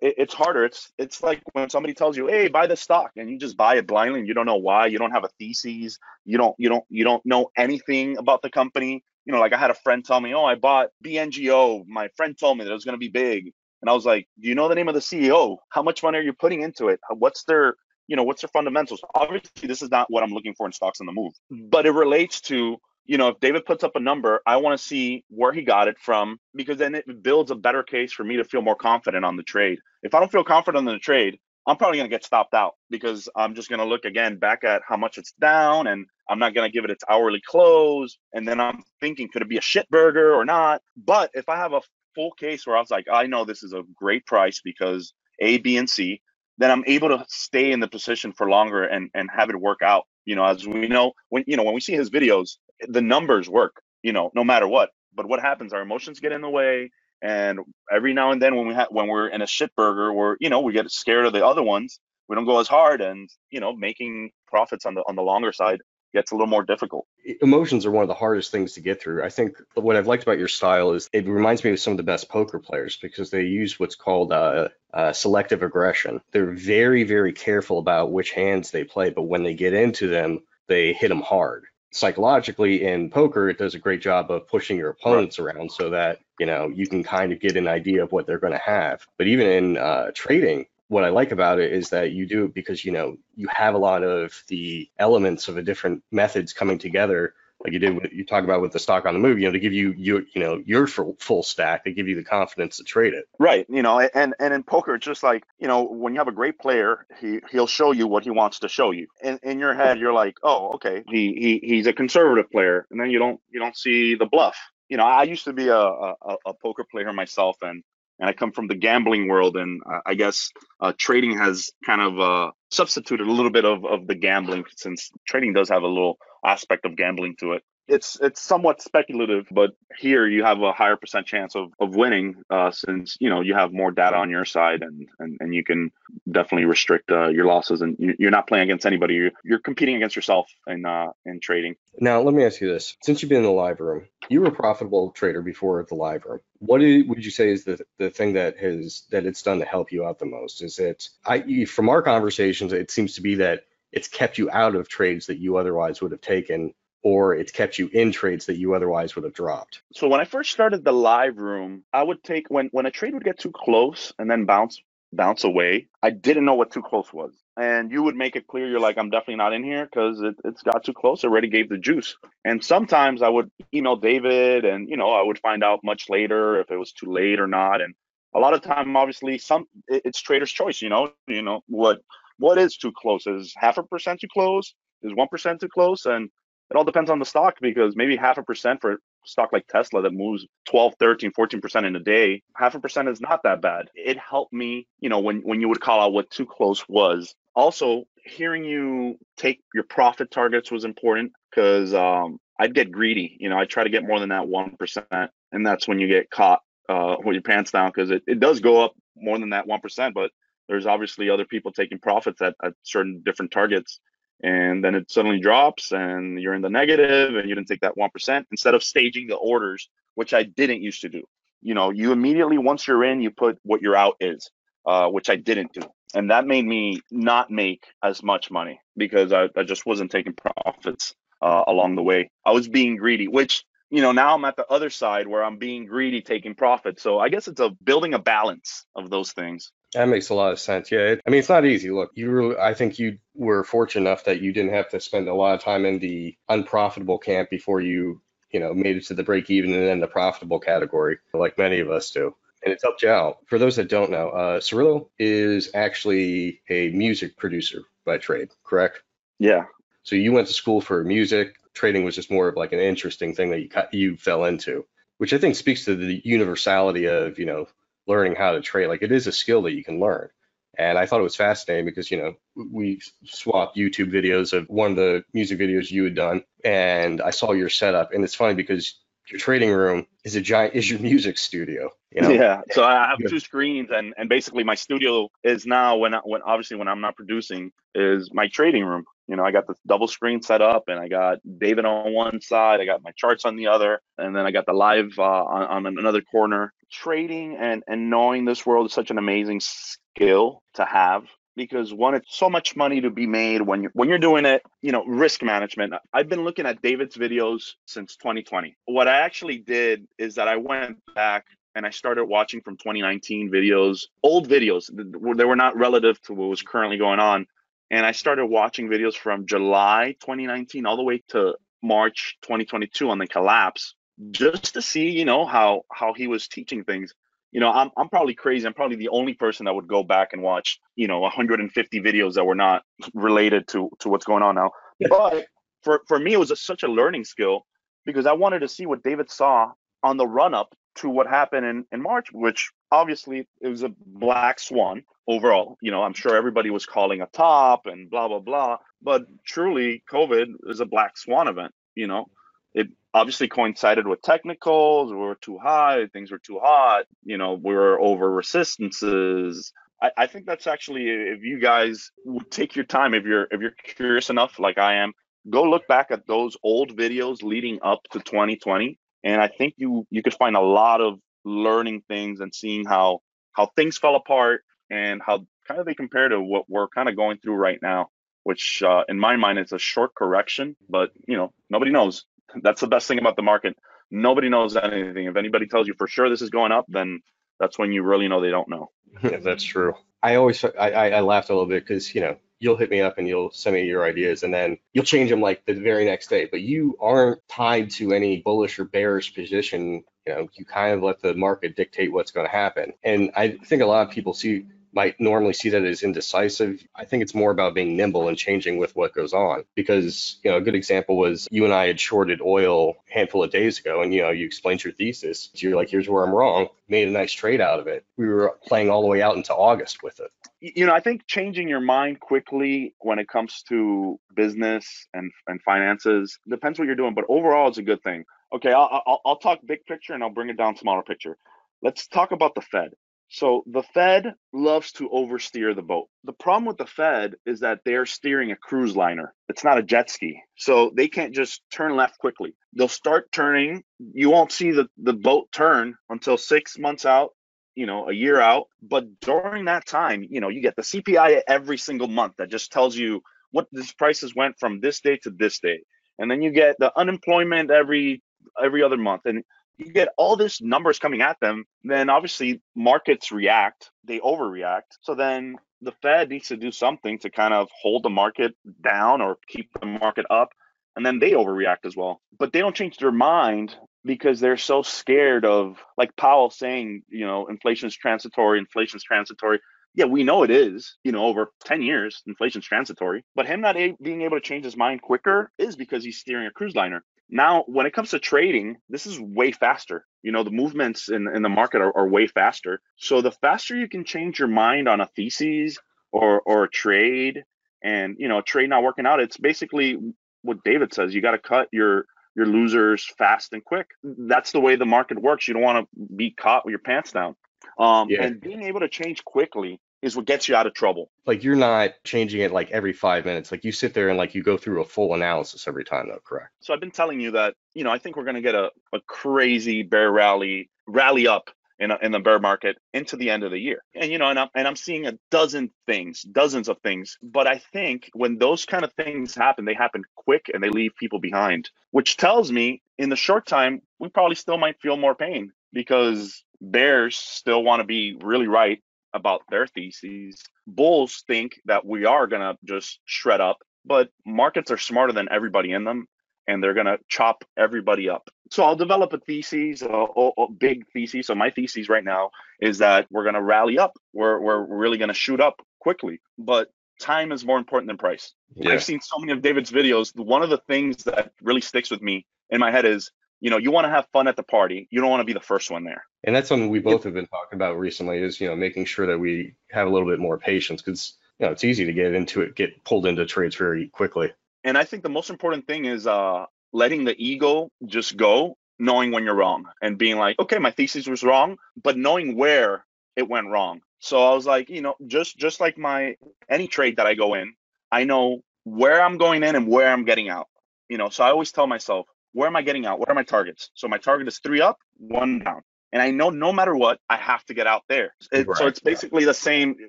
it, 0.00 0.14
it's 0.18 0.34
harder. 0.34 0.64
It's 0.64 0.92
it's 0.98 1.22
like 1.22 1.42
when 1.52 1.70
somebody 1.70 1.94
tells 1.94 2.16
you, 2.16 2.26
"Hey, 2.26 2.48
buy 2.48 2.66
the 2.66 2.76
stock," 2.76 3.12
and 3.16 3.28
you 3.28 3.38
just 3.38 3.56
buy 3.56 3.76
it 3.76 3.86
blindly, 3.86 4.20
and 4.20 4.28
you 4.28 4.34
don't 4.34 4.46
know 4.46 4.56
why. 4.56 4.86
You 4.86 4.98
don't 4.98 5.10
have 5.10 5.24
a 5.24 5.30
thesis. 5.38 5.98
You 6.24 6.38
don't 6.38 6.54
you 6.58 6.68
don't 6.68 6.84
you 6.88 7.04
don't 7.04 7.24
know 7.26 7.50
anything 7.56 8.18
about 8.18 8.42
the 8.42 8.50
company. 8.50 9.02
You 9.24 9.32
know, 9.32 9.40
like 9.40 9.52
I 9.52 9.58
had 9.58 9.70
a 9.70 9.74
friend 9.74 10.04
tell 10.04 10.20
me, 10.20 10.34
"Oh, 10.34 10.44
I 10.44 10.54
bought 10.54 10.90
BNGO." 11.04 11.84
My 11.86 12.08
friend 12.16 12.38
told 12.38 12.58
me 12.58 12.64
that 12.64 12.70
it 12.70 12.74
was 12.74 12.84
going 12.84 12.94
to 12.94 12.98
be 12.98 13.08
big, 13.08 13.52
and 13.82 13.90
I 13.90 13.92
was 13.92 14.06
like, 14.06 14.28
"Do 14.40 14.48
you 14.48 14.54
know 14.54 14.68
the 14.68 14.74
name 14.74 14.88
of 14.88 14.94
the 14.94 15.00
CEO? 15.00 15.58
How 15.70 15.82
much 15.82 16.02
money 16.02 16.18
are 16.18 16.22
you 16.22 16.32
putting 16.32 16.62
into 16.62 16.88
it? 16.88 17.00
What's 17.10 17.44
their 17.44 17.74
you 18.06 18.16
know 18.16 18.22
what's 18.22 18.40
their 18.40 18.48
fundamentals 18.48 19.02
obviously 19.14 19.68
this 19.68 19.82
is 19.82 19.90
not 19.90 20.06
what 20.08 20.22
i'm 20.22 20.30
looking 20.30 20.54
for 20.54 20.64
in 20.64 20.72
stocks 20.72 20.98
on 21.00 21.06
the 21.06 21.12
move 21.12 21.34
mm-hmm. 21.52 21.68
but 21.68 21.84
it 21.84 21.90
relates 21.90 22.40
to 22.40 22.78
you 23.08 23.16
know, 23.16 23.28
if 23.28 23.40
David 23.40 23.64
puts 23.64 23.82
up 23.82 23.96
a 23.96 24.00
number, 24.00 24.42
I 24.46 24.58
want 24.58 24.78
to 24.78 24.86
see 24.86 25.24
where 25.30 25.52
he 25.52 25.62
got 25.62 25.88
it 25.88 25.96
from 25.98 26.38
because 26.54 26.76
then 26.76 26.94
it 26.94 27.22
builds 27.22 27.50
a 27.50 27.56
better 27.56 27.82
case 27.82 28.12
for 28.12 28.22
me 28.22 28.36
to 28.36 28.44
feel 28.44 28.60
more 28.60 28.76
confident 28.76 29.24
on 29.24 29.36
the 29.36 29.42
trade. 29.42 29.78
If 30.02 30.14
I 30.14 30.20
don't 30.20 30.30
feel 30.30 30.44
confident 30.44 30.86
on 30.86 30.92
the 30.92 30.98
trade, 30.98 31.38
I'm 31.66 31.76
probably 31.76 31.98
going 31.98 32.10
to 32.10 32.14
get 32.14 32.24
stopped 32.24 32.52
out 32.52 32.74
because 32.90 33.26
I'm 33.34 33.54
just 33.54 33.70
going 33.70 33.80
to 33.80 33.86
look 33.86 34.04
again 34.04 34.36
back 34.36 34.62
at 34.62 34.82
how 34.86 34.98
much 34.98 35.16
it's 35.16 35.32
down 35.32 35.86
and 35.86 36.06
I'm 36.28 36.38
not 36.38 36.54
going 36.54 36.68
to 36.68 36.72
give 36.72 36.84
it 36.84 36.90
its 36.90 37.02
hourly 37.08 37.40
close. 37.46 38.18
And 38.34 38.46
then 38.46 38.60
I'm 38.60 38.82
thinking, 39.00 39.28
could 39.32 39.40
it 39.40 39.48
be 39.48 39.56
a 39.56 39.62
shit 39.62 39.88
burger 39.88 40.34
or 40.34 40.44
not? 40.44 40.82
But 40.96 41.30
if 41.32 41.48
I 41.48 41.56
have 41.56 41.72
a 41.72 41.80
full 42.14 42.32
case 42.32 42.66
where 42.66 42.76
I 42.76 42.80
was 42.80 42.90
like, 42.90 43.06
I 43.10 43.26
know 43.26 43.46
this 43.46 43.62
is 43.62 43.72
a 43.72 43.84
great 43.96 44.26
price 44.26 44.60
because 44.62 45.14
A, 45.40 45.56
B, 45.58 45.78
and 45.78 45.88
C, 45.88 46.20
then 46.58 46.70
I'm 46.70 46.84
able 46.86 47.08
to 47.08 47.24
stay 47.28 47.72
in 47.72 47.80
the 47.80 47.88
position 47.88 48.32
for 48.32 48.50
longer 48.50 48.84
and, 48.84 49.10
and 49.14 49.30
have 49.34 49.48
it 49.48 49.56
work 49.56 49.80
out. 49.82 50.04
You 50.26 50.36
know, 50.36 50.44
as 50.44 50.66
we 50.66 50.88
know, 50.88 51.12
when 51.30 51.44
you 51.46 51.56
know, 51.56 51.62
when 51.62 51.74
we 51.74 51.80
see 51.80 51.94
his 51.94 52.10
videos, 52.10 52.56
the 52.86 53.02
numbers 53.02 53.48
work, 53.48 53.82
you 54.02 54.12
know, 54.12 54.30
no 54.34 54.44
matter 54.44 54.66
what. 54.68 54.90
But 55.14 55.26
what 55.26 55.40
happens, 55.40 55.72
our 55.72 55.80
emotions 55.80 56.20
get 56.20 56.32
in 56.32 56.40
the 56.40 56.50
way. 56.50 56.90
And 57.20 57.60
every 57.90 58.14
now 58.14 58.30
and 58.30 58.40
then 58.40 58.54
when 58.54 58.68
we 58.68 58.74
have 58.74 58.88
when 58.90 59.08
we're 59.08 59.28
in 59.28 59.42
a 59.42 59.46
shit 59.46 59.74
burger, 59.74 60.12
we're, 60.12 60.36
you 60.40 60.50
know, 60.50 60.60
we 60.60 60.72
get 60.72 60.90
scared 60.90 61.26
of 61.26 61.32
the 61.32 61.44
other 61.44 61.62
ones. 61.62 61.98
We 62.28 62.36
don't 62.36 62.44
go 62.44 62.60
as 62.60 62.68
hard 62.68 63.00
and, 63.00 63.28
you 63.50 63.58
know, 63.58 63.74
making 63.74 64.30
profits 64.46 64.86
on 64.86 64.94
the 64.94 65.02
on 65.08 65.16
the 65.16 65.22
longer 65.22 65.52
side 65.52 65.80
gets 66.12 66.32
a 66.32 66.34
little 66.34 66.46
more 66.46 66.62
difficult. 66.62 67.06
Emotions 67.42 67.84
are 67.84 67.90
one 67.90 68.02
of 68.02 68.08
the 68.08 68.14
hardest 68.14 68.50
things 68.50 68.72
to 68.74 68.80
get 68.80 69.00
through. 69.00 69.22
I 69.22 69.28
think 69.28 69.56
what 69.74 69.96
I've 69.96 70.06
liked 70.06 70.22
about 70.22 70.38
your 70.38 70.48
style 70.48 70.92
is 70.92 71.08
it 71.12 71.26
reminds 71.26 71.64
me 71.64 71.70
of 71.70 71.80
some 71.80 71.92
of 71.92 71.96
the 71.96 72.02
best 72.02 72.28
poker 72.28 72.58
players 72.58 72.96
because 72.96 73.30
they 73.30 73.42
use 73.42 73.78
what's 73.78 73.94
called 73.94 74.32
uh, 74.32 74.68
uh, 74.92 75.12
selective 75.12 75.62
aggression. 75.62 76.20
They're 76.32 76.52
very, 76.52 77.04
very 77.04 77.32
careful 77.32 77.78
about 77.78 78.12
which 78.12 78.30
hands 78.30 78.70
they 78.70 78.84
play, 78.84 79.10
but 79.10 79.22
when 79.22 79.42
they 79.42 79.54
get 79.54 79.74
into 79.74 80.08
them, 80.08 80.40
they 80.66 80.92
hit 80.92 81.08
them 81.08 81.22
hard. 81.22 81.66
Psychologically, 81.90 82.84
in 82.84 83.10
poker, 83.10 83.48
it 83.48 83.58
does 83.58 83.74
a 83.74 83.78
great 83.78 84.02
job 84.02 84.30
of 84.30 84.46
pushing 84.46 84.76
your 84.76 84.90
opponents 84.90 85.38
right. 85.38 85.54
around 85.54 85.72
so 85.72 85.90
that 85.90 86.20
you 86.38 86.46
know 86.46 86.68
you 86.68 86.86
can 86.86 87.02
kind 87.02 87.32
of 87.32 87.40
get 87.40 87.56
an 87.56 87.66
idea 87.66 88.02
of 88.02 88.12
what 88.12 88.26
they're 88.26 88.38
going 88.38 88.52
to 88.52 88.58
have. 88.58 89.06
But 89.16 89.26
even 89.26 89.46
in 89.46 89.76
uh, 89.78 90.10
trading, 90.14 90.66
what 90.88 91.04
I 91.04 91.10
like 91.10 91.32
about 91.32 91.60
it 91.60 91.72
is 91.72 91.90
that 91.90 92.12
you 92.12 92.26
do 92.26 92.44
it 92.46 92.54
because 92.54 92.84
you 92.84 92.92
know 92.92 93.16
you 93.36 93.48
have 93.50 93.74
a 93.74 93.78
lot 93.78 94.02
of 94.02 94.42
the 94.48 94.88
elements 94.98 95.48
of 95.48 95.54
the 95.54 95.62
different 95.62 96.02
methods 96.10 96.52
coming 96.52 96.78
together, 96.78 97.34
like 97.60 97.72
you 97.72 97.78
did. 97.78 98.10
you 98.12 98.24
talk 98.24 98.44
about 98.44 98.60
with 98.60 98.72
the 98.72 98.78
stock 98.78 99.06
on 99.06 99.14
the 99.14 99.20
move, 99.20 99.38
you 99.38 99.46
know, 99.46 99.52
to 99.52 99.58
give 99.58 99.72
you 99.72 99.92
your 99.96 100.22
you 100.34 100.40
know 100.40 100.62
your 100.64 100.86
full, 100.86 101.16
full 101.18 101.42
stack, 101.42 101.84
to 101.84 101.92
give 101.92 102.08
you 102.08 102.14
the 102.14 102.24
confidence 102.24 102.76
to 102.78 102.84
trade 102.84 103.14
it. 103.14 103.26
Right. 103.38 103.66
You 103.68 103.82
know, 103.82 104.00
and 104.00 104.34
and 104.38 104.54
in 104.54 104.62
poker, 104.62 104.94
it's 104.94 105.06
just 105.06 105.22
like 105.22 105.44
you 105.58 105.68
know 105.68 105.84
when 105.84 106.14
you 106.14 106.20
have 106.20 106.28
a 106.28 106.32
great 106.32 106.58
player, 106.58 107.06
he 107.20 107.40
he'll 107.50 107.66
show 107.66 107.92
you 107.92 108.06
what 108.06 108.24
he 108.24 108.30
wants 108.30 108.60
to 108.60 108.68
show 108.68 108.90
you. 108.90 109.08
and 109.22 109.38
in 109.42 109.58
your 109.58 109.74
head, 109.74 109.98
you're 109.98 110.12
like, 110.12 110.36
oh, 110.42 110.72
okay, 110.74 111.02
he 111.08 111.60
he 111.62 111.66
he's 111.66 111.86
a 111.86 111.92
conservative 111.92 112.50
player, 112.50 112.86
and 112.90 113.00
then 113.00 113.10
you 113.10 113.18
don't 113.18 113.40
you 113.50 113.60
don't 113.60 113.76
see 113.76 114.14
the 114.14 114.26
bluff 114.26 114.56
you 114.88 114.96
know, 114.96 115.04
I 115.04 115.24
used 115.24 115.44
to 115.44 115.52
be 115.52 115.68
a, 115.68 115.76
a, 115.76 116.36
a, 116.46 116.54
poker 116.54 116.84
player 116.90 117.12
myself, 117.12 117.56
and 117.62 117.82
and 118.18 118.28
I 118.28 118.32
come 118.32 118.50
from 118.50 118.66
the 118.66 118.74
gambling 118.74 119.28
world, 119.28 119.56
and 119.56 119.80
I 120.04 120.14
guess 120.14 120.50
uh, 120.80 120.92
trading 120.98 121.38
has 121.38 121.70
kind 121.86 122.00
of 122.00 122.18
uh, 122.18 122.50
substituted 122.70 123.26
a 123.28 123.32
little 123.32 123.50
bit 123.50 123.64
of, 123.64 123.84
of 123.84 124.08
the 124.08 124.16
gambling 124.16 124.64
since 124.76 125.10
trading 125.26 125.52
does 125.52 125.68
have 125.68 125.82
a 125.82 125.86
little 125.86 126.18
aspect 126.44 126.84
of 126.84 126.96
gambling 126.96 127.36
to 127.36 127.52
it. 127.52 127.62
It's 127.88 128.18
it's 128.20 128.42
somewhat 128.42 128.82
speculative, 128.82 129.46
but 129.50 129.70
here 129.98 130.26
you 130.26 130.44
have 130.44 130.60
a 130.60 130.72
higher 130.72 130.96
percent 130.96 131.26
chance 131.26 131.56
of, 131.56 131.72
of 131.80 131.96
winning 131.96 132.42
uh, 132.50 132.70
since 132.70 133.16
you 133.18 133.30
know 133.30 133.40
you 133.40 133.54
have 133.54 133.72
more 133.72 133.90
data 133.90 134.14
on 134.14 134.28
your 134.28 134.44
side 134.44 134.82
and 134.82 135.08
and, 135.18 135.38
and 135.40 135.54
you 135.54 135.64
can 135.64 135.90
definitely 136.30 136.66
restrict 136.66 137.10
uh, 137.10 137.28
your 137.28 137.46
losses 137.46 137.80
and 137.80 137.96
you're 137.98 138.30
not 138.30 138.46
playing 138.46 138.64
against 138.64 138.84
anybody. 138.84 139.14
You're, 139.14 139.30
you're 139.42 139.58
competing 139.58 139.96
against 139.96 140.16
yourself 140.16 140.50
in 140.66 140.84
uh, 140.84 141.12
in 141.24 141.40
trading. 141.40 141.76
Now 141.98 142.20
let 142.20 142.34
me 142.34 142.44
ask 142.44 142.60
you 142.60 142.68
this: 142.68 142.94
since 143.02 143.22
you've 143.22 143.30
been 143.30 143.38
in 143.38 143.44
the 143.44 143.50
live 143.50 143.80
room, 143.80 144.06
you 144.28 144.42
were 144.42 144.48
a 144.48 144.52
profitable 144.52 145.10
trader 145.12 145.40
before 145.40 145.82
the 145.88 145.94
live 145.94 146.26
room. 146.26 146.40
What 146.58 146.80
would 146.80 147.24
you 147.24 147.30
say 147.30 147.50
is 147.50 147.64
the 147.64 147.82
the 147.98 148.10
thing 148.10 148.34
that 148.34 148.58
has 148.58 149.04
that 149.12 149.24
it's 149.24 149.42
done 149.42 149.60
to 149.60 149.64
help 149.64 149.92
you 149.92 150.04
out 150.04 150.18
the 150.18 150.26
most? 150.26 150.62
Is 150.62 150.78
it 150.78 151.08
I 151.24 151.64
from 151.64 151.88
our 151.88 152.02
conversations, 152.02 152.74
it 152.74 152.90
seems 152.90 153.14
to 153.14 153.22
be 153.22 153.36
that 153.36 153.64
it's 153.92 154.08
kept 154.08 154.38
you 154.38 154.50
out 154.50 154.74
of 154.74 154.88
trades 154.88 155.26
that 155.26 155.38
you 155.38 155.56
otherwise 155.56 156.00
would 156.00 156.12
have 156.12 156.20
taken 156.20 156.74
or 157.02 157.34
it's 157.34 157.52
kept 157.52 157.78
you 157.78 157.88
in 157.92 158.12
trades 158.12 158.46
that 158.46 158.56
you 158.56 158.74
otherwise 158.74 159.14
would 159.14 159.24
have 159.24 159.32
dropped. 159.34 159.82
So 159.92 160.08
when 160.08 160.20
I 160.20 160.24
first 160.24 160.50
started 160.50 160.84
the 160.84 160.92
live 160.92 161.38
room, 161.38 161.84
I 161.92 162.02
would 162.02 162.22
take 162.22 162.50
when 162.50 162.68
when 162.72 162.86
a 162.86 162.90
trade 162.90 163.14
would 163.14 163.24
get 163.24 163.38
too 163.38 163.52
close 163.54 164.12
and 164.18 164.30
then 164.30 164.44
bounce 164.46 164.82
bounce 165.12 165.44
away. 165.44 165.88
I 166.02 166.10
didn't 166.10 166.44
know 166.44 166.54
what 166.54 166.72
too 166.72 166.82
close 166.82 167.12
was. 167.12 167.32
And 167.56 167.90
you 167.90 168.02
would 168.02 168.14
make 168.14 168.36
it 168.36 168.46
clear 168.46 168.68
you're 168.68 168.80
like, 168.80 168.98
I'm 168.98 169.10
definitely 169.10 169.36
not 169.36 169.52
in 169.52 169.64
here 169.64 169.84
because 169.84 170.20
it, 170.20 170.36
it's 170.44 170.62
got 170.62 170.84
too 170.84 170.92
close. 170.92 171.24
It 171.24 171.28
already 171.28 171.48
gave 171.48 171.68
the 171.68 171.78
juice. 171.78 172.16
And 172.44 172.62
sometimes 172.62 173.22
I 173.22 173.28
would 173.28 173.50
email 173.74 173.96
David 173.96 174.64
and, 174.64 174.88
you 174.88 174.96
know, 174.96 175.10
I 175.10 175.22
would 175.22 175.38
find 175.38 175.64
out 175.64 175.80
much 175.82 176.08
later 176.08 176.60
if 176.60 176.70
it 176.70 176.76
was 176.76 176.92
too 176.92 177.10
late 177.10 177.40
or 177.40 177.46
not. 177.46 177.80
And 177.80 177.94
a 178.34 178.38
lot 178.38 178.54
of 178.54 178.62
time, 178.62 178.96
obviously, 178.96 179.38
some 179.38 179.66
it's 179.88 180.20
trader's 180.20 180.52
choice, 180.52 180.82
you 180.82 180.88
know, 180.88 181.10
you 181.26 181.42
know, 181.42 181.62
what 181.66 182.00
what 182.38 182.58
is 182.58 182.76
too 182.76 182.92
close? 182.92 183.26
Is 183.26 183.52
half 183.56 183.78
a 183.78 183.82
percent 183.82 184.20
too 184.20 184.28
close? 184.32 184.74
Is 185.02 185.14
one 185.14 185.28
percent 185.28 185.60
too 185.60 185.68
close? 185.68 186.06
And 186.06 186.30
it 186.70 186.76
all 186.76 186.84
depends 186.84 187.10
on 187.10 187.18
the 187.18 187.24
stock 187.24 187.56
because 187.60 187.96
maybe 187.96 188.16
half 188.16 188.38
a 188.38 188.42
percent 188.42 188.80
for 188.80 188.92
a 188.92 188.96
stock 189.24 189.52
like 189.52 189.66
Tesla 189.68 190.02
that 190.02 190.12
moves 190.12 190.46
12, 190.68 190.94
13, 190.98 191.32
14% 191.32 191.86
in 191.86 191.96
a 191.96 192.00
day, 192.00 192.42
half 192.56 192.74
a 192.74 192.80
percent 192.80 193.08
is 193.08 193.20
not 193.20 193.42
that 193.44 193.62
bad. 193.62 193.88
It 193.94 194.18
helped 194.18 194.52
me, 194.52 194.86
you 195.00 195.08
know, 195.08 195.20
when, 195.20 195.38
when 195.38 195.60
you 195.60 195.68
would 195.68 195.80
call 195.80 196.00
out 196.00 196.12
what 196.12 196.30
too 196.30 196.46
close 196.46 196.84
was. 196.88 197.34
Also, 197.54 198.04
hearing 198.22 198.64
you 198.64 199.18
take 199.36 199.62
your 199.74 199.84
profit 199.84 200.30
targets 200.30 200.70
was 200.70 200.84
important 200.84 201.32
because 201.50 201.94
um, 201.94 202.38
I'd 202.58 202.74
get 202.74 202.92
greedy. 202.92 203.36
You 203.40 203.48
know, 203.48 203.58
I 203.58 203.64
try 203.64 203.84
to 203.84 203.90
get 203.90 204.06
more 204.06 204.20
than 204.20 204.28
that 204.28 204.46
1%. 204.46 205.28
And 205.52 205.66
that's 205.66 205.88
when 205.88 205.98
you 205.98 206.06
get 206.06 206.30
caught 206.30 206.60
uh, 206.88 207.16
with 207.24 207.34
your 207.34 207.42
pants 207.42 207.70
down 207.70 207.90
because 207.94 208.10
it, 208.10 208.22
it 208.26 208.40
does 208.40 208.60
go 208.60 208.84
up 208.84 208.92
more 209.16 209.38
than 209.38 209.50
that 209.50 209.66
1%, 209.66 210.14
but 210.14 210.30
there's 210.68 210.86
obviously 210.86 211.30
other 211.30 211.44
people 211.44 211.72
taking 211.72 211.98
profits 211.98 212.40
at, 212.42 212.54
at 212.62 212.74
certain 212.82 213.22
different 213.24 213.50
targets 213.50 214.00
and 214.42 214.84
then 214.84 214.94
it 214.94 215.10
suddenly 215.10 215.40
drops 215.40 215.92
and 215.92 216.40
you're 216.40 216.54
in 216.54 216.62
the 216.62 216.70
negative 216.70 217.34
and 217.34 217.48
you 217.48 217.54
didn't 217.54 217.68
take 217.68 217.80
that 217.80 217.96
1% 217.96 218.44
instead 218.50 218.74
of 218.74 218.82
staging 218.82 219.26
the 219.26 219.36
orders 219.36 219.88
which 220.14 220.32
i 220.34 220.42
didn't 220.42 220.82
used 220.82 221.00
to 221.02 221.08
do. 221.08 221.22
You 221.62 221.74
know 221.74 221.90
you 221.90 222.12
immediately 222.12 222.58
once 222.58 222.86
you're 222.86 223.04
in 223.04 223.20
you 223.20 223.30
put 223.30 223.58
what 223.62 223.82
your 223.82 223.96
out 223.96 224.16
is 224.20 224.50
uh, 224.86 225.08
which 225.08 225.30
i 225.30 225.36
didn't 225.36 225.72
do. 225.72 225.82
And 226.14 226.30
that 226.30 226.46
made 226.46 226.64
me 226.64 227.00
not 227.10 227.50
make 227.50 227.84
as 228.02 228.22
much 228.22 228.50
money 228.50 228.80
because 228.96 229.32
i, 229.32 229.48
I 229.56 229.64
just 229.64 229.86
wasn't 229.86 230.10
taking 230.10 230.34
profits 230.34 231.14
uh, 231.40 231.64
along 231.66 231.94
the 231.94 232.02
way. 232.02 232.30
I 232.44 232.52
was 232.52 232.68
being 232.68 232.96
greedy 232.96 233.28
which 233.28 233.64
you 233.90 234.02
know 234.02 234.12
now 234.12 234.34
i'm 234.34 234.44
at 234.44 234.56
the 234.56 234.66
other 234.66 234.90
side 234.90 235.26
where 235.26 235.42
i'm 235.42 235.56
being 235.56 235.86
greedy 235.86 236.20
taking 236.20 236.54
profit 236.54 237.00
so 237.00 237.18
i 237.18 237.28
guess 237.28 237.48
it's 237.48 237.60
a 237.60 237.70
building 237.82 238.14
a 238.14 238.18
balance 238.18 238.84
of 238.94 239.08
those 239.08 239.32
things 239.32 239.72
that 239.94 240.08
makes 240.08 240.28
a 240.28 240.34
lot 240.34 240.52
of 240.52 240.60
sense. 240.60 240.90
Yeah, 240.90 241.00
it, 241.00 241.22
I 241.26 241.30
mean 241.30 241.40
it's 241.40 241.48
not 241.48 241.64
easy. 241.64 241.90
Look, 241.90 242.12
you 242.14 242.30
really, 242.30 242.56
I 242.58 242.74
think 242.74 242.98
you 242.98 243.18
were 243.34 243.64
fortunate 243.64 244.08
enough 244.08 244.24
that 244.24 244.40
you 244.40 244.52
didn't 244.52 244.74
have 244.74 244.88
to 244.90 245.00
spend 245.00 245.28
a 245.28 245.34
lot 245.34 245.54
of 245.54 245.62
time 245.62 245.84
in 245.84 245.98
the 245.98 246.36
unprofitable 246.48 247.18
camp 247.18 247.50
before 247.50 247.80
you, 247.80 248.20
you 248.50 248.60
know, 248.60 248.74
made 248.74 248.96
it 248.96 249.06
to 249.06 249.14
the 249.14 249.22
break 249.22 249.50
even 249.50 249.72
and 249.72 249.86
then 249.86 250.00
the 250.00 250.06
profitable 250.06 250.60
category, 250.60 251.18
like 251.32 251.58
many 251.58 251.80
of 251.80 251.90
us 251.90 252.10
do. 252.10 252.34
And 252.64 252.72
it's 252.72 252.82
helped 252.82 253.02
you 253.02 253.08
out. 253.08 253.38
For 253.46 253.58
those 253.58 253.76
that 253.76 253.88
don't 253.88 254.10
know, 254.10 254.30
uh, 254.30 254.60
Cirillo 254.60 255.08
is 255.18 255.70
actually 255.74 256.60
a 256.68 256.88
music 256.90 257.36
producer 257.36 257.82
by 258.04 258.18
trade, 258.18 258.48
correct? 258.64 259.02
Yeah. 259.38 259.66
So 260.02 260.16
you 260.16 260.32
went 260.32 260.48
to 260.48 260.54
school 260.54 260.80
for 260.80 261.04
music. 261.04 261.54
Trading 261.72 262.04
was 262.04 262.16
just 262.16 262.30
more 262.30 262.48
of 262.48 262.56
like 262.56 262.72
an 262.72 262.80
interesting 262.80 263.34
thing 263.34 263.50
that 263.50 263.60
you 263.60 263.68
you 263.92 264.16
fell 264.16 264.44
into, 264.44 264.84
which 265.18 265.32
I 265.32 265.38
think 265.38 265.54
speaks 265.54 265.84
to 265.84 265.94
the 265.94 266.20
universality 266.24 267.06
of 267.06 267.38
you 267.38 267.46
know 267.46 267.68
learning 268.08 268.34
how 268.34 268.52
to 268.52 268.60
trade. 268.60 268.88
Like 268.88 269.02
it 269.02 269.12
is 269.12 269.26
a 269.26 269.32
skill 269.32 269.62
that 269.62 269.72
you 269.72 269.84
can 269.84 270.00
learn. 270.00 270.28
And 270.76 270.96
I 270.96 271.06
thought 271.06 271.20
it 271.20 271.24
was 271.24 271.34
fascinating 271.34 271.86
because, 271.86 272.10
you 272.10 272.18
know, 272.18 272.34
we 272.72 273.00
swapped 273.24 273.76
YouTube 273.76 274.12
videos 274.12 274.52
of 274.52 274.66
one 274.68 274.92
of 274.92 274.96
the 274.96 275.24
music 275.34 275.58
videos 275.58 275.90
you 275.90 276.04
had 276.04 276.14
done, 276.14 276.44
and 276.64 277.20
I 277.20 277.30
saw 277.30 277.50
your 277.50 277.68
setup. 277.68 278.12
And 278.12 278.22
it's 278.22 278.36
funny 278.36 278.54
because 278.54 278.94
your 279.28 279.40
trading 279.40 279.72
room 279.72 280.06
is 280.24 280.36
a 280.36 280.40
giant 280.40 280.74
is 280.74 280.88
your 280.88 281.00
music 281.00 281.36
studio. 281.36 281.90
You 282.12 282.22
know? 282.22 282.30
Yeah. 282.30 282.60
So 282.70 282.84
I 282.84 283.08
have 283.08 283.18
two 283.28 283.40
screens, 283.40 283.90
and 283.92 284.14
and 284.16 284.28
basically 284.28 284.62
my 284.62 284.76
studio 284.76 285.28
is 285.42 285.66
now 285.66 285.96
when 285.96 286.14
I, 286.14 286.20
when 286.24 286.42
obviously 286.42 286.76
when 286.76 286.88
I'm 286.88 287.00
not 287.00 287.16
producing 287.16 287.72
is 287.94 288.30
my 288.32 288.48
trading 288.48 288.84
room. 288.84 289.04
You 289.26 289.36
know, 289.36 289.44
I 289.44 289.50
got 289.50 289.66
the 289.66 289.74
double 289.86 290.08
screen 290.08 290.40
set 290.42 290.62
up, 290.62 290.84
and 290.86 290.98
I 290.98 291.08
got 291.08 291.38
David 291.58 291.84
on 291.84 292.14
one 292.14 292.40
side, 292.40 292.80
I 292.80 292.86
got 292.86 293.02
my 293.02 293.10
charts 293.16 293.44
on 293.44 293.56
the 293.56 293.66
other, 293.66 294.00
and 294.16 294.34
then 294.34 294.46
I 294.46 294.52
got 294.52 294.64
the 294.64 294.72
live 294.72 295.10
uh, 295.18 295.22
on, 295.22 295.86
on 295.86 295.98
another 295.98 296.22
corner. 296.22 296.72
Trading 296.90 297.56
and 297.56 297.82
and 297.86 298.10
knowing 298.10 298.44
this 298.44 298.64
world 298.64 298.86
is 298.86 298.92
such 298.92 299.10
an 299.10 299.18
amazing 299.18 299.60
skill 299.60 300.62
to 300.74 300.84
have 300.84 301.24
because 301.58 301.92
one 301.92 302.14
it's 302.14 302.34
so 302.34 302.48
much 302.48 302.76
money 302.76 303.02
to 303.02 303.10
be 303.10 303.26
made 303.26 303.60
when 303.60 303.82
you 303.82 303.90
when 303.92 304.08
you're 304.08 304.16
doing 304.16 304.46
it 304.46 304.62
you 304.80 304.92
know 304.92 305.04
risk 305.04 305.42
management. 305.42 305.92
I've 306.14 306.28
been 306.28 306.44
looking 306.44 306.64
at 306.64 306.80
david's 306.80 307.16
videos 307.16 307.72
since 307.86 308.16
2020 308.16 308.76
what 308.86 309.08
i 309.08 309.20
actually 309.20 309.58
did 309.58 310.06
is 310.16 310.36
that 310.36 310.48
i 310.48 310.56
went 310.56 310.98
back 311.14 311.44
and 311.74 311.84
i 311.84 311.90
started 311.90 312.24
watching 312.24 312.62
from 312.62 312.76
2019 312.76 313.50
videos 313.50 314.04
old 314.22 314.48
videos 314.48 314.88
they 315.36 315.44
were 315.44 315.56
not 315.56 315.76
relative 315.76 316.22
to 316.22 316.32
what 316.32 316.48
was 316.48 316.62
currently 316.62 316.96
going 316.96 317.18
on. 317.18 317.46
And 317.90 318.06
i 318.06 318.12
started 318.12 318.46
watching 318.46 318.88
videos 318.88 319.14
from 319.14 319.46
july 319.46 320.14
2019 320.20 320.86
all 320.86 320.96
the 320.96 321.02
way 321.02 321.22
to 321.28 321.54
march 321.82 322.36
2022 322.42 323.10
on 323.10 323.18
the 323.18 323.26
collapse 323.26 323.94
just 324.30 324.74
to 324.74 324.82
see 324.82 325.10
you 325.10 325.24
know 325.24 325.46
how 325.46 325.82
how 325.92 326.12
he 326.12 326.26
was 326.26 326.48
teaching 326.48 326.84
things 326.84 327.14
you 327.50 327.60
know, 327.60 327.70
I'm 327.70 327.90
I'm 327.96 328.08
probably 328.08 328.34
crazy. 328.34 328.66
I'm 328.66 328.74
probably 328.74 328.96
the 328.96 329.08
only 329.08 329.34
person 329.34 329.64
that 329.64 329.74
would 329.74 329.88
go 329.88 330.02
back 330.02 330.32
and 330.32 330.42
watch, 330.42 330.78
you 330.96 331.08
know, 331.08 331.20
150 331.20 332.00
videos 332.00 332.34
that 332.34 332.44
were 332.44 332.54
not 332.54 332.82
related 333.14 333.66
to 333.68 333.90
to 334.00 334.08
what's 334.08 334.26
going 334.26 334.42
on 334.42 334.54
now. 334.54 334.70
But 335.08 335.46
for 335.82 336.02
for 336.06 336.18
me, 336.18 336.34
it 336.34 336.38
was 336.38 336.50
a, 336.50 336.56
such 336.56 336.82
a 336.82 336.88
learning 336.88 337.24
skill 337.24 337.64
because 338.04 338.26
I 338.26 338.32
wanted 338.32 338.60
to 338.60 338.68
see 338.68 338.84
what 338.84 339.02
David 339.02 339.30
saw 339.30 339.72
on 340.02 340.16
the 340.16 340.26
run 340.26 340.54
up 340.54 340.74
to 340.96 341.08
what 341.08 341.26
happened 341.26 341.64
in 341.64 341.84
in 341.90 342.02
March, 342.02 342.28
which 342.32 342.70
obviously 342.90 343.48
it 343.62 343.68
was 343.68 343.82
a 343.82 343.94
black 344.04 344.60
swan 344.60 345.04
overall. 345.26 345.78
You 345.80 345.90
know, 345.90 346.02
I'm 346.02 346.14
sure 346.14 346.36
everybody 346.36 346.68
was 346.68 346.84
calling 346.84 347.22
a 347.22 347.26
top 347.28 347.86
and 347.86 348.10
blah 348.10 348.28
blah 348.28 348.40
blah, 348.40 348.76
but 349.00 349.24
truly, 349.46 350.02
COVID 350.10 350.48
is 350.68 350.80
a 350.80 350.86
black 350.86 351.16
swan 351.16 351.48
event. 351.48 351.72
You 351.94 352.08
know, 352.08 352.26
it 352.74 352.88
obviously 353.14 353.48
coincided 353.48 354.06
with 354.06 354.22
technicals. 354.22 355.10
We 355.10 355.18
were 355.18 355.38
too 355.40 355.58
high, 355.58 356.06
things 356.12 356.30
were 356.30 356.38
too 356.38 356.58
hot. 356.62 357.04
You 357.24 357.38
know, 357.38 357.54
we 357.54 357.74
were 357.74 358.00
over 358.00 358.30
resistances. 358.30 359.72
I, 360.02 360.10
I 360.16 360.26
think 360.26 360.46
that's 360.46 360.66
actually 360.66 361.08
if 361.08 361.42
you 361.42 361.58
guys 361.58 362.10
would 362.24 362.50
take 362.50 362.76
your 362.76 362.84
time, 362.84 363.14
if 363.14 363.24
you're 363.24 363.48
if 363.50 363.60
you're 363.60 363.74
curious 363.96 364.30
enough, 364.30 364.58
like 364.58 364.78
I 364.78 364.96
am, 364.96 365.12
go 365.50 365.64
look 365.64 365.86
back 365.88 366.10
at 366.10 366.26
those 366.26 366.56
old 366.62 366.96
videos 366.96 367.42
leading 367.42 367.78
up 367.82 368.00
to 368.12 368.20
2020, 368.20 368.98
and 369.24 369.40
I 369.40 369.48
think 369.48 369.74
you 369.76 370.06
you 370.10 370.22
could 370.22 370.34
find 370.34 370.56
a 370.56 370.60
lot 370.60 371.00
of 371.00 371.18
learning 371.44 372.02
things 372.08 372.40
and 372.40 372.54
seeing 372.54 372.84
how 372.84 373.20
how 373.52 373.70
things 373.74 373.98
fell 373.98 374.14
apart 374.14 374.62
and 374.90 375.20
how 375.24 375.46
kind 375.66 375.80
of 375.80 375.86
they 375.86 375.94
compare 375.94 376.28
to 376.28 376.40
what 376.40 376.64
we're 376.68 376.88
kind 376.88 377.08
of 377.08 377.16
going 377.16 377.38
through 377.38 377.54
right 377.54 377.78
now 377.82 378.08
which 378.44 378.82
uh, 378.82 379.04
in 379.08 379.18
my 379.18 379.36
mind 379.36 379.58
is 379.58 379.72
a 379.72 379.78
short 379.78 380.14
correction 380.14 380.76
but 380.88 381.10
you 381.26 381.36
know 381.36 381.52
nobody 381.70 381.90
knows 381.90 382.24
that's 382.62 382.80
the 382.80 382.86
best 382.86 383.08
thing 383.08 383.18
about 383.18 383.36
the 383.36 383.42
market. 383.42 383.76
Nobody 384.10 384.48
knows 384.48 384.76
anything. 384.76 385.26
If 385.26 385.36
anybody 385.36 385.66
tells 385.66 385.86
you 385.86 385.94
for 385.94 386.06
sure 386.06 386.30
this 386.30 386.42
is 386.42 386.50
going 386.50 386.72
up, 386.72 386.86
then 386.88 387.20
that's 387.60 387.78
when 387.78 387.92
you 387.92 388.02
really 388.02 388.28
know 388.28 388.40
they 388.40 388.50
don't 388.50 388.68
know. 388.68 388.90
Yeah, 389.22 389.38
that's 389.38 389.64
true. 389.64 389.94
I 390.22 390.34
always 390.34 390.62
I, 390.64 391.10
I 391.10 391.20
laughed 391.20 391.50
a 391.50 391.52
little 391.52 391.66
bit 391.66 391.84
because 391.84 392.14
you 392.14 392.20
know 392.20 392.36
you'll 392.60 392.76
hit 392.76 392.90
me 392.90 393.00
up 393.00 393.18
and 393.18 393.26
you'll 393.26 393.50
send 393.50 393.74
me 393.74 393.84
your 393.84 394.04
ideas 394.04 394.42
and 394.42 394.52
then 394.52 394.78
you'll 394.92 395.04
change 395.04 395.30
them 395.30 395.40
like 395.40 395.64
the 395.64 395.74
very 395.74 396.04
next 396.04 396.28
day. 396.28 396.46
But 396.50 396.60
you 396.60 396.96
aren't 397.00 397.40
tied 397.48 397.90
to 397.92 398.12
any 398.12 398.40
bullish 398.40 398.78
or 398.78 398.84
bearish 398.84 399.34
position. 399.34 400.04
You 400.26 400.34
know, 400.34 400.48
you 400.54 400.64
kind 400.64 400.94
of 400.94 401.02
let 401.02 401.20
the 401.22 401.34
market 401.34 401.76
dictate 401.76 402.12
what's 402.12 402.32
going 402.32 402.46
to 402.46 402.52
happen. 402.52 402.92
And 403.02 403.30
I 403.36 403.58
think 403.64 403.82
a 403.82 403.86
lot 403.86 404.06
of 404.06 404.12
people 404.12 404.34
see 404.34 404.66
might 404.92 405.20
normally 405.20 405.52
see 405.52 405.68
that 405.70 405.84
as 405.84 406.02
indecisive. 406.02 406.82
I 406.94 407.04
think 407.04 407.22
it's 407.22 407.34
more 407.34 407.50
about 407.50 407.74
being 407.74 407.96
nimble 407.96 408.28
and 408.28 408.36
changing 408.36 408.78
with 408.78 408.96
what 408.96 409.14
goes 409.14 409.32
on. 409.32 409.64
Because, 409.74 410.38
you 410.42 410.50
know, 410.50 410.56
a 410.56 410.60
good 410.60 410.74
example 410.74 411.16
was 411.16 411.46
you 411.50 411.64
and 411.64 411.74
I 411.74 411.86
had 411.86 412.00
shorted 412.00 412.40
oil 412.40 412.96
a 413.10 413.14
handful 413.14 413.42
of 413.42 413.50
days 413.50 413.78
ago, 413.78 414.02
and, 414.02 414.12
you 414.14 414.22
know, 414.22 414.30
you 414.30 414.46
explained 414.46 414.82
your 414.82 414.92
thesis. 414.92 415.50
You're 415.54 415.76
like, 415.76 415.90
here's 415.90 416.08
where 416.08 416.24
I'm 416.24 416.32
wrong, 416.32 416.68
made 416.88 417.08
a 417.08 417.10
nice 417.10 417.32
trade 417.32 417.60
out 417.60 417.80
of 417.80 417.86
it. 417.86 418.04
We 418.16 418.26
were 418.26 418.56
playing 418.66 418.90
all 418.90 419.02
the 419.02 419.08
way 419.08 419.22
out 419.22 419.36
into 419.36 419.54
August 419.54 420.02
with 420.02 420.20
it. 420.20 420.30
You 420.60 420.86
know, 420.86 420.94
I 420.94 421.00
think 421.00 421.26
changing 421.26 421.68
your 421.68 421.80
mind 421.80 422.18
quickly 422.18 422.94
when 422.98 423.18
it 423.18 423.28
comes 423.28 423.62
to 423.68 424.18
business 424.34 425.06
and, 425.14 425.30
and 425.46 425.62
finances 425.62 426.38
depends 426.48 426.78
what 426.78 426.86
you're 426.86 426.96
doing, 426.96 427.14
but 427.14 427.24
overall, 427.28 427.68
it's 427.68 427.78
a 427.78 427.82
good 427.82 428.02
thing. 428.02 428.24
Okay, 428.52 428.72
I'll, 428.72 429.02
I'll, 429.06 429.20
I'll 429.24 429.36
talk 429.36 429.60
big 429.64 429.84
picture 429.86 430.14
and 430.14 430.22
I'll 430.22 430.30
bring 430.30 430.48
it 430.48 430.56
down 430.56 430.76
smaller 430.76 431.02
picture. 431.02 431.36
Let's 431.82 432.08
talk 432.08 432.32
about 432.32 432.54
the 432.54 432.62
Fed. 432.62 432.94
So 433.30 433.62
the 433.66 433.82
Fed 433.82 434.34
loves 434.52 434.92
to 434.92 435.08
oversteer 435.10 435.74
the 435.74 435.82
boat. 435.82 436.08
The 436.24 436.32
problem 436.32 436.66
with 436.66 436.78
the 436.78 436.86
Fed 436.86 437.34
is 437.44 437.60
that 437.60 437.80
they're 437.84 438.06
steering 438.06 438.52
a 438.52 438.56
cruise 438.56 438.96
liner. 438.96 439.34
It's 439.48 439.64
not 439.64 439.78
a 439.78 439.82
jet 439.82 440.10
ski. 440.10 440.40
So 440.56 440.90
they 440.94 441.08
can't 441.08 441.34
just 441.34 441.62
turn 441.70 441.94
left 441.94 442.18
quickly. 442.18 442.54
They'll 442.74 442.88
start 442.88 443.30
turning. 443.30 443.84
You 443.98 444.30
won't 444.30 444.52
see 444.52 444.70
the, 444.72 444.88
the 444.96 445.12
boat 445.12 445.48
turn 445.52 445.96
until 446.08 446.38
six 446.38 446.78
months 446.78 447.04
out, 447.04 447.30
you 447.74 447.86
know, 447.86 448.08
a 448.08 448.14
year 448.14 448.40
out. 448.40 448.68
But 448.82 449.20
during 449.20 449.66
that 449.66 449.86
time, 449.86 450.26
you 450.28 450.40
know, 450.40 450.48
you 450.48 450.62
get 450.62 450.76
the 450.76 450.82
CPI 450.82 451.42
every 451.46 451.78
single 451.78 452.08
month 452.08 452.34
that 452.38 452.50
just 452.50 452.72
tells 452.72 452.96
you 452.96 453.22
what 453.50 453.66
these 453.72 453.92
prices 453.92 454.34
went 454.34 454.58
from 454.58 454.80
this 454.80 455.00
day 455.00 455.18
to 455.24 455.30
this 455.30 455.60
day. 455.60 455.80
And 456.18 456.30
then 456.30 456.42
you 456.42 456.50
get 456.50 456.76
the 456.78 456.92
unemployment 456.98 457.70
every 457.70 458.22
every 458.60 458.82
other 458.82 458.96
month. 458.96 459.22
And 459.26 459.44
you 459.78 459.92
get 459.92 460.08
all 460.18 460.36
this 460.36 460.60
numbers 460.60 460.98
coming 460.98 461.22
at 461.22 461.38
them, 461.40 461.64
then 461.84 462.10
obviously 462.10 462.60
markets 462.74 463.32
react, 463.32 463.90
they 464.04 464.18
overreact. 464.18 464.98
So 465.02 465.14
then 465.14 465.56
the 465.80 465.92
Fed 466.02 466.28
needs 466.28 466.48
to 466.48 466.56
do 466.56 466.72
something 466.72 467.18
to 467.20 467.30
kind 467.30 467.54
of 467.54 467.68
hold 467.80 468.02
the 468.02 468.10
market 468.10 468.54
down 468.82 469.22
or 469.22 469.38
keep 469.46 469.70
the 469.80 469.86
market 469.86 470.26
up. 470.30 470.50
And 470.96 471.06
then 471.06 471.20
they 471.20 471.30
overreact 471.30 471.84
as 471.84 471.96
well. 471.96 472.20
But 472.38 472.52
they 472.52 472.58
don't 472.58 472.74
change 472.74 472.96
their 472.98 473.12
mind 473.12 473.76
because 474.04 474.40
they're 474.40 474.56
so 474.56 474.82
scared 474.82 475.44
of, 475.44 475.76
like 475.96 476.16
Powell 476.16 476.50
saying, 476.50 477.02
you 477.08 477.24
know, 477.24 477.46
inflation's 477.46 477.96
transitory, 477.96 478.58
inflation's 478.58 479.04
transitory. 479.04 479.60
Yeah, 479.94 480.06
we 480.06 480.24
know 480.24 480.42
it 480.42 480.50
is, 480.50 480.96
you 481.04 481.12
know, 481.12 481.24
over 481.26 481.52
10 481.64 481.82
years, 481.82 482.22
inflation's 482.26 482.66
transitory. 482.66 483.24
But 483.36 483.46
him 483.46 483.60
not 483.60 483.76
a- 483.76 483.96
being 484.02 484.22
able 484.22 484.38
to 484.38 484.40
change 484.40 484.64
his 484.64 484.76
mind 484.76 485.02
quicker 485.02 485.52
is 485.56 485.76
because 485.76 486.02
he's 486.02 486.18
steering 486.18 486.46
a 486.46 486.50
cruise 486.50 486.74
liner. 486.74 487.04
Now, 487.30 487.64
when 487.66 487.86
it 487.86 487.92
comes 487.92 488.10
to 488.10 488.18
trading, 488.18 488.76
this 488.88 489.06
is 489.06 489.20
way 489.20 489.52
faster. 489.52 490.06
You 490.22 490.32
know, 490.32 490.44
the 490.44 490.50
movements 490.50 491.08
in, 491.08 491.28
in 491.28 491.42
the 491.42 491.48
market 491.48 491.80
are, 491.80 491.96
are 491.96 492.08
way 492.08 492.26
faster. 492.26 492.80
So 492.96 493.20
the 493.20 493.30
faster 493.30 493.76
you 493.76 493.88
can 493.88 494.04
change 494.04 494.38
your 494.38 494.48
mind 494.48 494.88
on 494.88 495.00
a 495.00 495.06
thesis 495.06 495.78
or 496.10 496.40
or 496.40 496.64
a 496.64 496.70
trade 496.70 497.44
and 497.82 498.16
you 498.18 498.28
know, 498.28 498.38
a 498.38 498.42
trade 498.42 498.70
not 498.70 498.82
working 498.82 499.06
out, 499.06 499.20
it's 499.20 499.36
basically 499.36 499.98
what 500.42 500.64
David 500.64 500.92
says. 500.94 501.14
You 501.14 501.20
got 501.20 501.32
to 501.32 501.38
cut 501.38 501.68
your 501.72 502.06
your 502.34 502.46
losers 502.46 503.04
fast 503.18 503.52
and 503.52 503.64
quick. 503.64 503.88
That's 504.02 504.52
the 504.52 504.60
way 504.60 504.76
the 504.76 504.86
market 504.86 505.20
works. 505.20 505.48
You 505.48 505.54
don't 505.54 505.62
want 505.62 505.88
to 505.88 506.06
be 506.14 506.30
caught 506.30 506.64
with 506.64 506.70
your 506.70 506.78
pants 506.78 507.12
down. 507.12 507.36
Um, 507.78 508.08
yeah. 508.10 508.24
And 508.24 508.40
being 508.40 508.62
able 508.62 508.80
to 508.80 508.88
change 508.88 509.24
quickly 509.24 509.80
is 510.02 510.16
what 510.16 510.26
gets 510.26 510.48
you 510.48 510.54
out 510.54 510.66
of 510.66 510.74
trouble. 510.74 511.10
Like 511.26 511.42
you're 511.42 511.56
not 511.56 511.92
changing 512.04 512.40
it 512.40 512.52
like 512.52 512.70
every 512.70 512.92
five 512.92 513.24
minutes. 513.24 513.50
Like 513.50 513.64
you 513.64 513.72
sit 513.72 513.94
there 513.94 514.08
and 514.08 514.18
like 514.18 514.34
you 514.34 514.42
go 514.42 514.56
through 514.56 514.80
a 514.80 514.84
full 514.84 515.14
analysis 515.14 515.66
every 515.66 515.84
time, 515.84 516.08
though, 516.08 516.20
correct? 516.24 516.50
So 516.60 516.72
I've 516.72 516.80
been 516.80 516.90
telling 516.90 517.20
you 517.20 517.32
that, 517.32 517.54
you 517.74 517.84
know, 517.84 517.90
I 517.90 517.98
think 517.98 518.16
we're 518.16 518.24
going 518.24 518.36
to 518.36 518.40
get 518.40 518.54
a, 518.54 518.70
a 518.92 519.00
crazy 519.06 519.82
bear 519.82 520.10
rally, 520.10 520.70
rally 520.86 521.26
up 521.26 521.50
in, 521.80 521.90
a, 521.90 521.98
in 522.00 522.12
the 522.12 522.20
bear 522.20 522.38
market 522.38 522.76
into 522.92 523.16
the 523.16 523.30
end 523.30 523.42
of 523.42 523.50
the 523.50 523.58
year. 523.58 523.82
And, 523.94 524.10
you 524.10 524.18
know, 524.18 524.28
and 524.28 524.38
I'm, 524.38 524.48
and 524.54 524.68
I'm 524.68 524.76
seeing 524.76 525.06
a 525.06 525.18
dozen 525.30 525.70
things, 525.86 526.22
dozens 526.22 526.68
of 526.68 526.78
things. 526.78 527.18
But 527.22 527.46
I 527.46 527.58
think 527.58 528.10
when 528.14 528.38
those 528.38 528.66
kind 528.66 528.84
of 528.84 528.92
things 528.92 529.34
happen, 529.34 529.64
they 529.64 529.74
happen 529.74 530.02
quick 530.14 530.50
and 530.52 530.62
they 530.62 530.70
leave 530.70 530.92
people 530.96 531.18
behind, 531.18 531.70
which 531.90 532.16
tells 532.16 532.52
me 532.52 532.82
in 532.98 533.08
the 533.08 533.16
short 533.16 533.46
time, 533.46 533.82
we 533.98 534.08
probably 534.08 534.36
still 534.36 534.58
might 534.58 534.80
feel 534.80 534.96
more 534.96 535.14
pain 535.14 535.52
because 535.72 536.44
bears 536.60 537.16
still 537.16 537.62
want 537.62 537.80
to 537.80 537.84
be 537.84 538.16
really 538.20 538.48
right 538.48 538.82
about 539.18 539.42
their 539.50 539.66
theses. 539.66 540.42
Bulls 540.66 541.24
think 541.26 541.60
that 541.66 541.84
we 541.84 542.04
are 542.04 542.26
going 542.26 542.42
to 542.42 542.56
just 542.64 543.00
shred 543.04 543.40
up, 543.40 543.58
but 543.84 544.10
markets 544.24 544.70
are 544.70 544.78
smarter 544.78 545.12
than 545.12 545.28
everybody 545.30 545.72
in 545.72 545.84
them 545.84 546.06
and 546.48 546.64
they're 546.64 546.74
going 546.74 546.86
to 546.86 546.98
chop 547.08 547.44
everybody 547.56 548.08
up. 548.08 548.28
So 548.50 548.64
I'll 548.64 548.74
develop 548.74 549.12
a 549.12 549.18
thesis, 549.18 549.82
a, 549.82 549.86
a, 549.88 550.50
big 550.50 550.86
thesis. 550.92 551.26
So 551.26 551.34
my 551.34 551.50
thesis 551.50 551.90
right 551.90 552.02
now 552.02 552.30
is 552.60 552.78
that 552.78 553.06
we're 553.10 553.24
going 553.24 553.34
to 553.34 553.42
rally 553.42 553.78
up. 553.78 553.92
We're, 554.14 554.40
we're 554.40 554.64
really 554.64 554.96
going 554.96 555.08
to 555.08 555.14
shoot 555.14 555.40
up 555.40 555.60
quickly, 555.78 556.20
but 556.38 556.70
time 556.98 557.30
is 557.32 557.44
more 557.44 557.58
important 557.58 557.88
than 557.88 557.98
price. 557.98 558.32
Yeah. 558.54 558.72
I've 558.72 558.82
seen 558.82 559.00
so 559.02 559.18
many 559.18 559.32
of 559.32 559.42
David's 559.42 559.70
videos. 559.70 560.16
One 560.16 560.42
of 560.42 560.48
the 560.48 560.58
things 560.66 561.04
that 561.04 561.32
really 561.42 561.60
sticks 561.60 561.90
with 561.90 562.00
me 562.00 562.24
in 562.48 562.60
my 562.60 562.70
head 562.70 562.86
is 562.86 563.12
you 563.40 563.50
know, 563.50 563.58
you 563.58 563.70
want 563.70 563.84
to 563.84 563.90
have 563.90 564.06
fun 564.12 564.28
at 564.28 564.36
the 564.36 564.42
party. 564.42 564.88
You 564.90 565.00
don't 565.00 565.10
want 565.10 565.20
to 565.20 565.24
be 565.24 565.32
the 565.32 565.40
first 565.40 565.70
one 565.70 565.84
there. 565.84 566.04
And 566.24 566.34
that's 566.34 566.48
something 566.48 566.68
we 566.68 566.80
both 566.80 567.04
have 567.04 567.14
been 567.14 567.26
talking 567.26 567.56
about 567.56 567.78
recently 567.78 568.18
is, 568.18 568.40
you 568.40 568.48
know, 568.48 568.56
making 568.56 568.84
sure 568.86 569.06
that 569.06 569.18
we 569.18 569.54
have 569.70 569.86
a 569.86 569.90
little 569.90 570.08
bit 570.08 570.18
more 570.18 570.38
patience 570.38 570.82
because, 570.82 571.14
you 571.38 571.46
know, 571.46 571.52
it's 571.52 571.64
easy 571.64 571.84
to 571.84 571.92
get 571.92 572.14
into 572.14 572.42
it, 572.42 572.54
get 572.56 572.84
pulled 572.84 573.06
into 573.06 573.24
trades 573.26 573.54
very 573.54 573.88
quickly. 573.88 574.32
And 574.64 574.76
I 574.76 574.84
think 574.84 575.02
the 575.02 575.08
most 575.08 575.30
important 575.30 575.66
thing 575.66 575.84
is 575.84 576.06
uh, 576.06 576.46
letting 576.72 577.04
the 577.04 577.14
ego 577.16 577.70
just 577.86 578.16
go, 578.16 578.56
knowing 578.78 579.12
when 579.12 579.24
you're 579.24 579.34
wrong 579.34 579.66
and 579.80 579.98
being 579.98 580.16
like, 580.16 580.38
okay, 580.38 580.58
my 580.58 580.70
thesis 580.70 581.06
was 581.06 581.22
wrong, 581.22 581.58
but 581.82 581.96
knowing 581.96 582.36
where 582.36 582.84
it 583.16 583.28
went 583.28 583.48
wrong. 583.48 583.80
So 584.00 584.22
I 584.22 584.34
was 584.34 584.46
like, 584.46 584.68
you 584.70 584.80
know, 584.80 584.94
just 585.06 585.36
just 585.36 585.60
like 585.60 585.76
my 585.76 586.16
any 586.48 586.68
trade 586.68 586.96
that 586.96 587.06
I 587.06 587.14
go 587.14 587.34
in, 587.34 587.54
I 587.90 588.04
know 588.04 588.42
where 588.64 589.02
I'm 589.02 589.18
going 589.18 589.42
in 589.42 589.56
and 589.56 589.66
where 589.66 589.90
I'm 589.92 590.04
getting 590.04 590.28
out. 590.28 590.48
You 590.88 590.98
know, 590.98 591.08
so 591.08 591.24
I 591.24 591.30
always 591.30 591.52
tell 591.52 591.66
myself, 591.66 592.06
where 592.32 592.46
am 592.46 592.56
I 592.56 592.62
getting 592.62 592.86
out? 592.86 592.98
What 592.98 593.08
are 593.08 593.14
my 593.14 593.22
targets? 593.22 593.70
So 593.74 593.88
my 593.88 593.98
target 593.98 594.28
is 594.28 594.38
three 594.38 594.60
up, 594.60 594.78
one 594.96 595.40
down. 595.40 595.62
And 595.92 596.02
I 596.02 596.10
know 596.10 596.30
no 596.30 596.52
matter 596.52 596.76
what, 596.76 597.00
I 597.08 597.16
have 597.16 597.44
to 597.46 597.54
get 597.54 597.66
out 597.66 597.84
there. 597.88 598.14
It, 598.30 598.46
right, 598.46 598.56
so 598.56 598.66
it's 598.66 598.80
basically 598.80 599.24
the 599.24 599.34
same. 599.34 599.76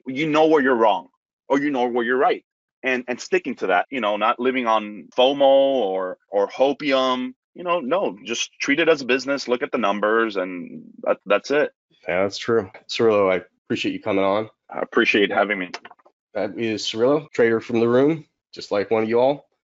You 0.08 0.28
know 0.28 0.48
where 0.48 0.62
you're 0.62 0.76
wrong, 0.76 1.10
or 1.50 1.60
you 1.60 1.72
know 1.72 1.88
where 1.88 2.06
you're 2.06 2.18
right, 2.18 2.46
and 2.84 3.04
and 3.08 3.20
sticking 3.20 3.56
to 3.56 3.68
that. 3.68 3.88
You 3.90 4.00
know, 4.00 4.16
not 4.16 4.40
living 4.40 4.66
on 4.66 5.10
FOMO 5.18 5.42
or 5.42 6.18
or 6.30 6.48
hopium. 6.48 7.34
You 7.54 7.64
know, 7.64 7.82
no, 7.82 8.18
just 8.24 8.52
treat 8.62 8.80
it 8.80 8.88
as 8.88 9.02
a 9.02 9.06
business. 9.06 9.50
Look 9.50 9.62
at 9.62 9.74
the 9.74 9.78
numbers, 9.78 10.38
and 10.38 10.84
that, 11.02 11.18
that's 11.26 11.52
it. 11.52 11.72
Yeah, 12.08 12.24
that's 12.24 12.38
true. 12.38 12.72
Cirillo, 12.88 13.34
I 13.34 13.44
appreciate 13.66 13.92
you 13.92 14.02
coming 14.02 14.24
on. 14.24 14.50
I 14.70 14.80
appreciate 14.80 15.32
having 15.32 15.60
me. 15.60 15.72
That 16.34 16.58
is 16.58 16.84
Cirillo, 16.84 17.30
trader 17.32 17.60
from 17.60 17.82
the 17.82 17.90
room, 17.90 18.26
just 18.54 18.72
like 18.72 18.90
one 18.90 19.04
of 19.04 19.10
you 19.10 19.20
all. 19.20 19.49